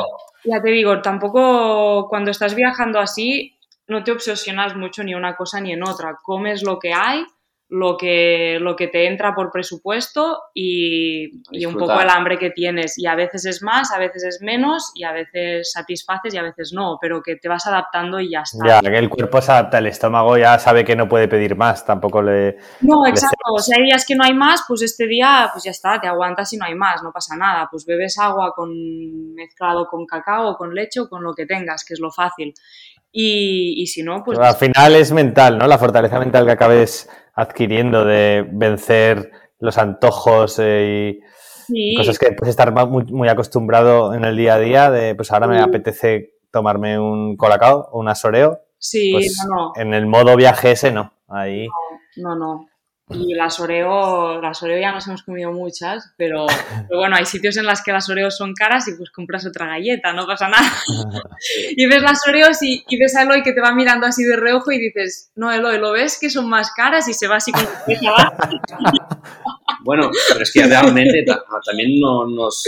[0.43, 3.57] ya te digo, tampoco cuando estás viajando así
[3.87, 6.17] no te obsesionas mucho ni una cosa ni en otra.
[6.21, 7.25] Comes lo que hay
[7.73, 12.99] lo que, lo que te entra por presupuesto y, un poco el hambre que tienes.
[12.99, 16.43] Y a veces es más, a veces es menos y a veces satisfaces y a
[16.43, 18.79] veces no, pero que te vas adaptando y ya está.
[18.79, 21.83] Ya, que el cuerpo se adapta, el estómago ya sabe que no puede pedir más,
[21.83, 22.57] tampoco le...
[22.81, 25.99] No, exacto, si hay días que no hay más, pues este día pues ya está,
[25.99, 30.05] te aguantas y no hay más, no pasa nada, pues bebes agua con mezclado con
[30.05, 32.53] cacao, con leche o con lo que tengas, que es lo fácil.
[33.15, 34.39] Y, si no, pues...
[34.39, 35.67] al final es mental, ¿no?
[35.67, 41.19] La fortaleza mental que acabes adquiriendo de vencer los antojos eh,
[41.69, 45.47] y cosas que puedes estar muy, acostumbrado en el día a día, de pues ahora
[45.47, 48.59] me apetece tomarme un colacao, un asoreo.
[48.77, 51.67] Sí, pues no, En el modo viaje ese no, ahí...
[52.17, 52.67] No, no,
[53.13, 56.45] Y las Oreo, las Oreo ya nos hemos comido muchas, pero,
[56.89, 60.13] bueno, hay sitios en los que las Oreos son caras y pues compras otra galleta,
[60.13, 60.69] no pasa nada.
[61.77, 64.71] y ves las Oreos y, ves a Eloy que te va mirando así de reojo
[64.71, 67.07] y dices, no, Eloy, ¿lo ves que son más caras?
[67.07, 67.63] Y se va así con
[69.83, 71.25] Bueno, pero es que realmente
[71.65, 72.63] también no, nos,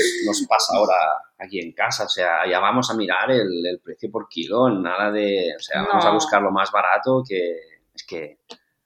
[0.49, 0.95] pasa ahora
[1.39, 5.53] aquí en casa, o sea, ya vamos a mirar el, precio por kilo, nada de,
[5.57, 7.55] o sea, vamos a buscar lo más barato que
[7.93, 8.39] es que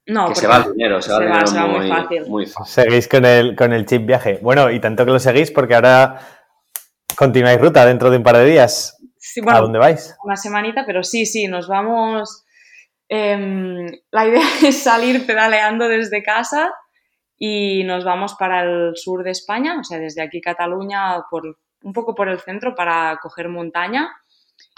[0.10, 1.68] no, se va el dinero, se, va el dinero
[2.28, 2.66] muy, fácil.
[2.66, 4.40] Seguís con el, con el chip viaje.
[4.42, 6.20] Bueno, y tanto que lo seguís porque ahora
[7.16, 8.98] continuáis ruta dentro de un par de días.
[9.48, 10.16] ¿A dónde vais?
[10.24, 12.46] Una semanita, pero sí, sí, nos vamos.
[13.08, 16.74] Em, la idea es salir pedaleando desde casa
[17.38, 21.94] y nos vamos para el sur de España, o sea, desde aquí Cataluña, por, un
[21.94, 24.10] poco por el centro para coger montaña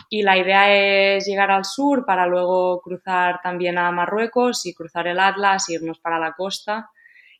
[0.09, 5.07] y la idea es llegar al sur para luego cruzar también a Marruecos y cruzar
[5.07, 6.89] el Atlas, irnos para la costa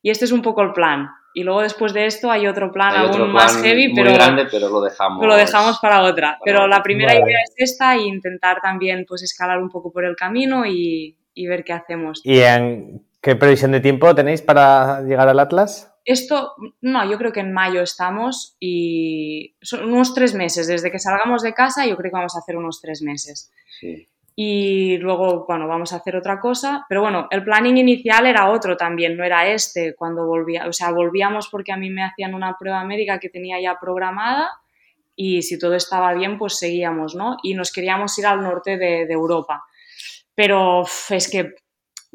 [0.02, 1.10] Y este es un poco el plan.
[1.34, 4.04] Y luego después de esto hay otro plan Hay aún otro más plan heavy, muy
[4.04, 5.26] pero grande, pero lo dejamos.
[5.26, 6.38] lo dejamos para otra.
[6.44, 7.26] Pero la primera Vale.
[7.26, 11.48] idea es esta e intentar también pues escalar un poco por el camino y, y
[11.48, 12.22] ver qué hacemos.
[12.24, 15.91] ¿Y en qué previsión de tiempo tenéis para llegar al Atlas?
[16.04, 20.68] Esto, no, yo creo que en mayo estamos y son unos tres meses.
[20.68, 23.52] Desde que salgamos de casa, yo creo que vamos a hacer unos tres meses.
[23.80, 24.08] Sí.
[24.36, 26.86] Y luego, bueno, vamos a hacer otra cosa.
[26.90, 30.68] Pero bueno, el planning inicial era otro también, no era este cuando volvía.
[30.68, 34.50] O sea, volvíamos porque a mí me hacían una prueba médica que tenía ya programada
[35.16, 37.38] y si todo estaba bien, pues seguíamos, ¿no?
[37.44, 39.64] Y nos queríamos ir al norte de, de Europa.
[40.34, 41.54] Pero es que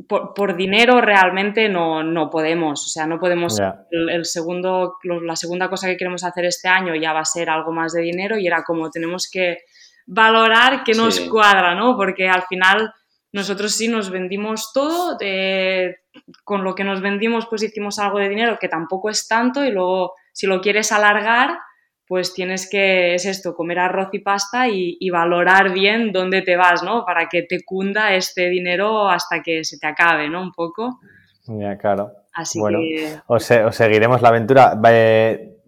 [0.08, 2.84] por, por dinero realmente no, no podemos.
[2.84, 3.58] O sea, no podemos
[3.90, 7.24] el, el segundo, lo- la segunda cosa que queremos hacer este año ya va a
[7.24, 9.58] ser algo más de dinero y era como tenemos que
[10.06, 11.28] valorar que nos Sí.
[11.28, 11.96] cuadra, ¿no?
[11.96, 12.92] Porque al final
[13.32, 15.96] nosotros sí nos vendimos todo, de-
[16.44, 19.70] con lo que nos vendimos pues hicimos algo de dinero que tampoco es tanto y
[19.70, 21.58] luego si lo quieres alargar
[22.06, 26.56] pues tienes que, es esto, comer arroz y pasta y, y valorar bien dónde te
[26.56, 27.04] vas, ¿no?
[27.04, 30.40] Para que te cunda este dinero hasta que se te acabe, ¿no?
[30.42, 31.00] Un poco.
[31.46, 32.12] Ya, claro.
[32.32, 33.16] Así Bueno, que...
[33.26, 34.74] Os, os seguiremos la aventura.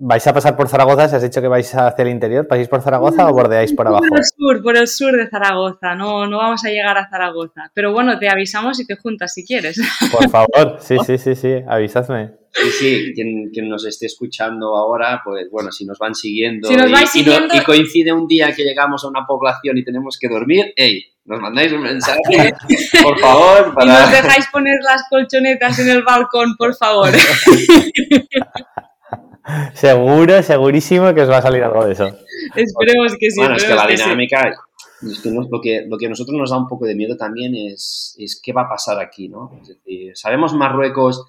[0.00, 1.08] ¿Vais a pasar por Zaragoza?
[1.08, 2.46] ¿Se has dicho que vais hacia el interior?
[2.46, 4.04] ¿Pasáis por Zaragoza o bordeáis por abajo?
[4.08, 7.70] Por el sur, por el sur de Zaragoza, no, no vamos a llegar a Zaragoza.
[7.74, 9.80] Pero bueno, te avisamos y te juntas si quieres.
[10.12, 12.30] Por favor, sí, sí, sí, sí, avisadme.
[12.52, 16.76] Sí, sí, quien, quien nos esté escuchando ahora, pues bueno, si nos van siguiendo, Si
[16.76, 19.78] nos y, vais y no- siguiendo- y coincide un día que llegamos a una población
[19.78, 22.54] y tenemos que dormir, hey, nos mandáis un mensaje,
[23.02, 24.10] por favor, Y nos para...
[24.10, 27.10] dejáis poner las colchonetas en el balcón, por favor.
[29.74, 32.06] Seguro, segurísimo que os va a salir algo de eso.
[32.54, 33.40] Esperemos que sí.
[33.40, 34.02] Bueno, es que la que sí.
[34.04, 34.52] dinámica,
[35.02, 37.16] es que nos- lo, que, lo que a nosotros nos da un poco de miedo
[37.16, 39.52] también es, es qué va a pasar aquí, ¿no?
[39.62, 41.24] Es decir, sabemos Marruecos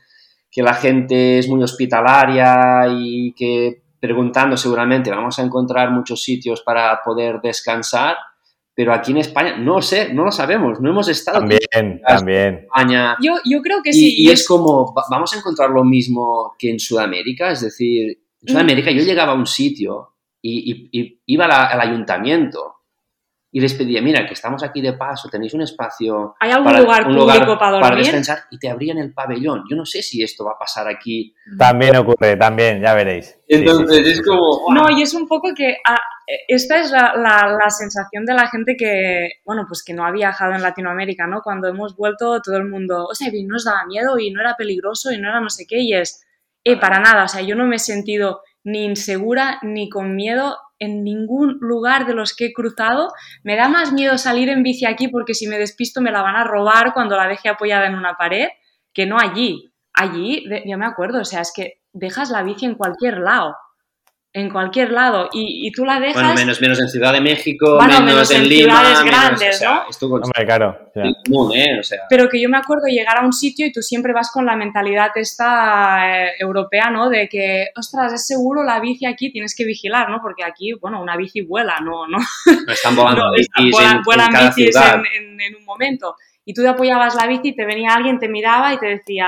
[0.51, 6.61] que la gente es muy hospitalaria y que preguntando seguramente vamos a encontrar muchos sitios
[6.61, 8.15] para poder descansar,
[8.80, 11.60] pero aquí en España no sé, no lo sabemos, no hemos estado También,
[12.08, 12.48] también.
[12.48, 13.18] en España.
[13.22, 14.16] Yo, yo creo que Y, sí.
[14.20, 18.48] y es como, va- vamos a encontrar lo mismo que en Sudamérica, es decir, en
[18.48, 22.76] Sudamérica yo llegaba a un sitio y, y- y iba la- al ayuntamiento
[23.52, 26.82] y les pedía, mira, que estamos aquí de paso, tenéis un espacio ¿Hay algún para,
[26.82, 27.97] lugar un público para dormir?
[28.04, 29.64] descansar y te abrían el pabellón.
[29.70, 31.34] Yo no sé si esto va a pasar aquí.
[31.58, 33.26] También ocurre, también, ya veréis.
[33.28, 34.72] Sí, sí, Entonces sí, es como...
[34.74, 35.97] No, y es un poco que ah,
[36.47, 40.12] esta es la, la- la sensación de la gente que, bueno, pues que no ha
[40.12, 41.41] viajado en Latinoamérica, ¿no?
[41.41, 44.41] Cuando hemos vuelto todo el mundo, o sea, y no nos daba miedo y no
[44.41, 46.24] era peligroso y no era no sé qué y es,
[46.64, 50.56] eh, para nada, o sea, yo no me he sentido ni insegura ni con miedo
[50.80, 53.10] en ningún lugar de los que he cruzado.
[53.44, 56.36] Me da más miedo salir en bici aquí porque si me despisto me la van
[56.36, 58.48] a robar cuando la deje apoyada en una pared
[58.94, 59.72] que no allí.
[59.94, 63.56] Allí, yo me acuerdo, o sea, es que dejas la bici en cualquier lado
[64.32, 67.78] en cualquier lado y, y tú la dejas Bueno, menos, menos en Ciudad de México,
[67.78, 69.84] Bueno, menos, menos en, en Lima, ciudades menos- grandes, o sea, ¿no?
[69.90, 70.92] Esto Hombre, claro.
[71.26, 71.80] común, ¿eh?
[71.80, 74.30] O sea, pero que yo me acuerdo llegar a un sitio y tú siempre vas
[74.32, 77.10] con la mentalidad esta eh, europea, ¿no?
[77.10, 80.20] De que, ostras, es seguro la bici aquí, tienes que vigilar, ¿no?
[80.22, 83.98] Porque aquí, bueno, una bici vuela, no, no, no están volando no, bicis en- vuelan,
[83.98, 84.96] en, vuelan cada bicis ciudad.
[84.96, 86.16] en, en- en un momento.
[86.46, 89.28] Y tú te apoyabas la bici, te venía alguien, te miraba y te decía,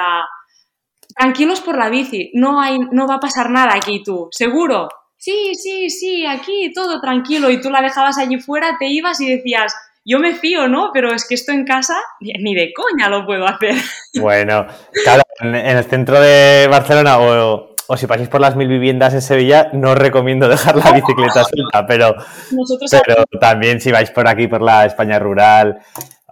[1.15, 4.89] tranquilos por la bici, no, hay, no va a pasar nada aquí tú, seguro.
[5.17, 7.51] Sí, sí, sí, aquí todo tranquilo.
[7.51, 10.89] Y tú la dejabas allí fuera, te ibas y decías, yo me fío, ¿no?
[10.93, 13.75] Pero es que esto en casa ni de coña lo puedo hacer.
[14.19, 14.65] Bueno,
[15.03, 19.21] claro, en, el centro de Barcelona o, o si pasáis por las mil viviendas en
[19.21, 22.15] Sevilla, no os recomiendo dejar la bicicleta suelta, pero,
[22.51, 25.79] Nosotros pero también si vais por aquí, por la España rural,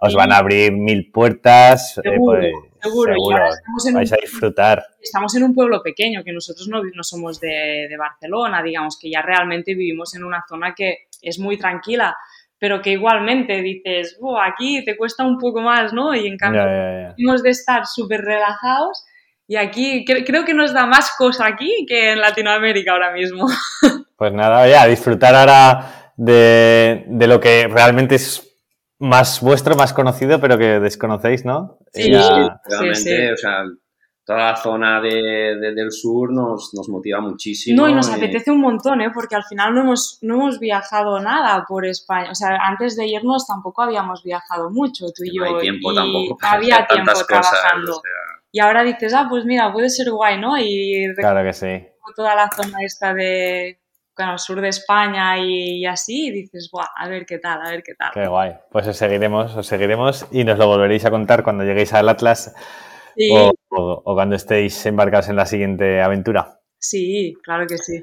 [0.00, 1.98] os van a abrir mil puertas.
[2.04, 2.52] eh, pues,
[2.82, 3.14] seguro.
[3.16, 4.84] Y ahora estamos en un vais a disfrutar.
[5.00, 9.10] estamos en un pueblo pequeño, que nosotros no, no somos de, de Barcelona, digamos, que
[9.10, 12.16] ya realmente vivimos en una zona que es muy tranquila,
[12.58, 16.14] pero que igualmente dices, "Buah, aquí te cuesta un poco más, ¿no?
[16.14, 17.14] Y en cambio, Ya, ya, ya.
[17.16, 19.04] hemos de estar súper relajados
[19.46, 23.46] y aquí cre- creo que nos da más cosa aquí que en Latinoamérica ahora mismo.
[24.16, 28.49] Pues nada, oye, a disfrutar ahora de, de lo que realmente es
[29.00, 31.78] más vuestro, más conocido, pero que desconocéis, ¿no?
[31.92, 32.12] Sí.
[32.12, 33.64] Realmente, o sea,
[34.24, 37.82] toda la zona de- de- del sur nos, nos motiva muchísimo.
[37.82, 39.10] No, y nos eh, apetece un montón, ¿eh?
[39.12, 42.30] Porque al final no hemos, no hemos viajado nada por España.
[42.30, 45.56] O sea, antes de irnos tampoco habíamos viajado mucho, tú y no yo.
[45.56, 47.90] hay tiempo y tampoco había tiempo cosas, trabajando.
[47.92, 48.12] o sea,
[48.52, 50.56] Y ahora dices, ah, pues mira, puede ser guay, ¿no?
[50.58, 51.86] Y Claro que sí.
[52.14, 53.79] toda la zona esta de,
[54.20, 57.70] bueno, sur de España y, y así, y dices, Buah, a ver qué tal, a
[57.70, 58.10] ver qué tal.
[58.12, 58.54] Qué guay.
[58.70, 62.54] Pues os seguiremos, os seguiremos y nos lo volveréis a contar cuando lleguéis al Atlas
[63.70, 66.60] o, cuando estéis embarcados en la siguiente aventura.
[66.78, 68.02] Sí, claro que sí.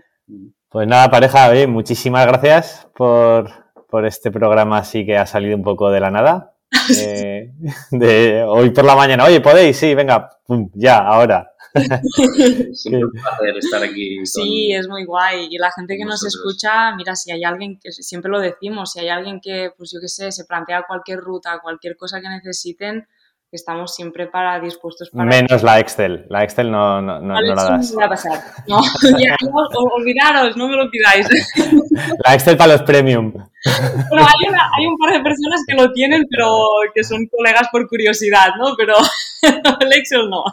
[0.69, 3.49] Pues nada, pareja, muchísimas gracias por,
[3.89, 6.53] por este programa así que ha salido un poco de la nada.
[6.89, 7.51] Eh,
[7.91, 9.77] de hoy por la mañana, oye, ¿podéis?
[9.77, 10.29] Sí, venga,
[10.73, 11.51] ya, ahora.
[13.57, 14.25] estar aquí.
[14.25, 15.47] Sí, es muy guay.
[15.49, 18.99] Y la gente que nos escucha, mira, si hay alguien que siempre lo decimos, si
[18.99, 23.07] hay alguien que, pues yo qué sé, se plantea cualquier ruta, cualquier cosa que necesiten,
[23.51, 25.25] estamos siempre para dispuestos para...
[25.25, 26.25] Menos la Excel.
[26.29, 27.93] La Excel no, no, no, la das.
[27.93, 28.39] No, a pasar.
[28.67, 28.79] No,
[29.95, 31.27] olvidaros, no me lo pidáis.
[32.25, 33.31] La Excel para los premium.
[33.31, 33.47] Bueno,
[34.25, 38.49] hay, hay, un par de personas que lo tienen, pero que son colegas por curiosidad,
[38.59, 38.75] ¿no?
[38.77, 38.93] Pero
[39.79, 40.43] el Excel no.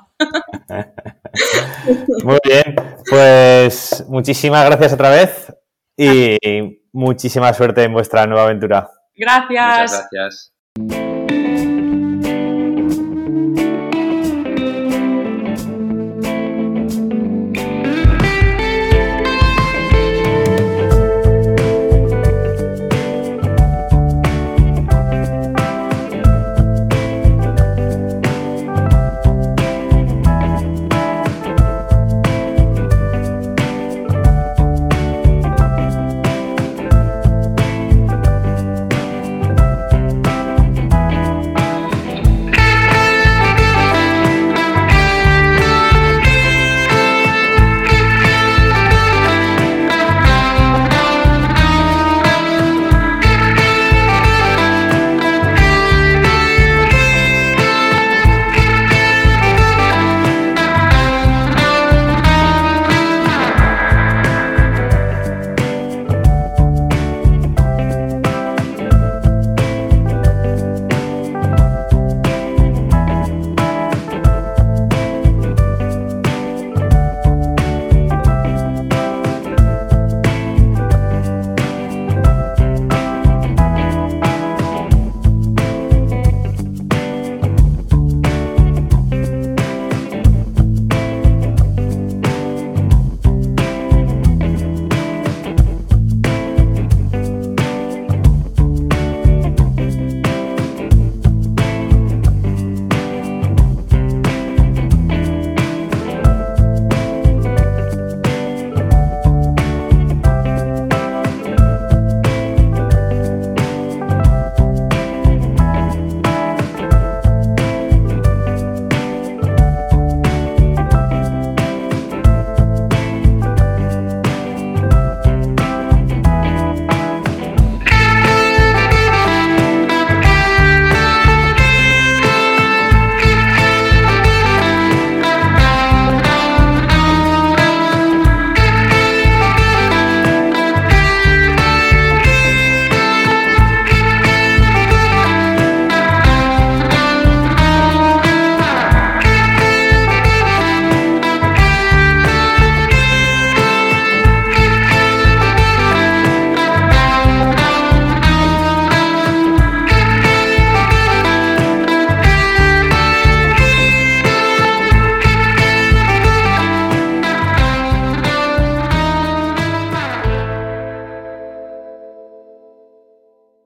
[2.25, 2.75] Muy bien,
[3.09, 5.53] pues muchísimas gracias otra vez
[5.97, 6.39] y
[6.93, 8.91] muchísima suerte en vuestra nueva aventura.
[9.15, 9.49] Gracias.
[9.51, 10.54] Muchas gracias.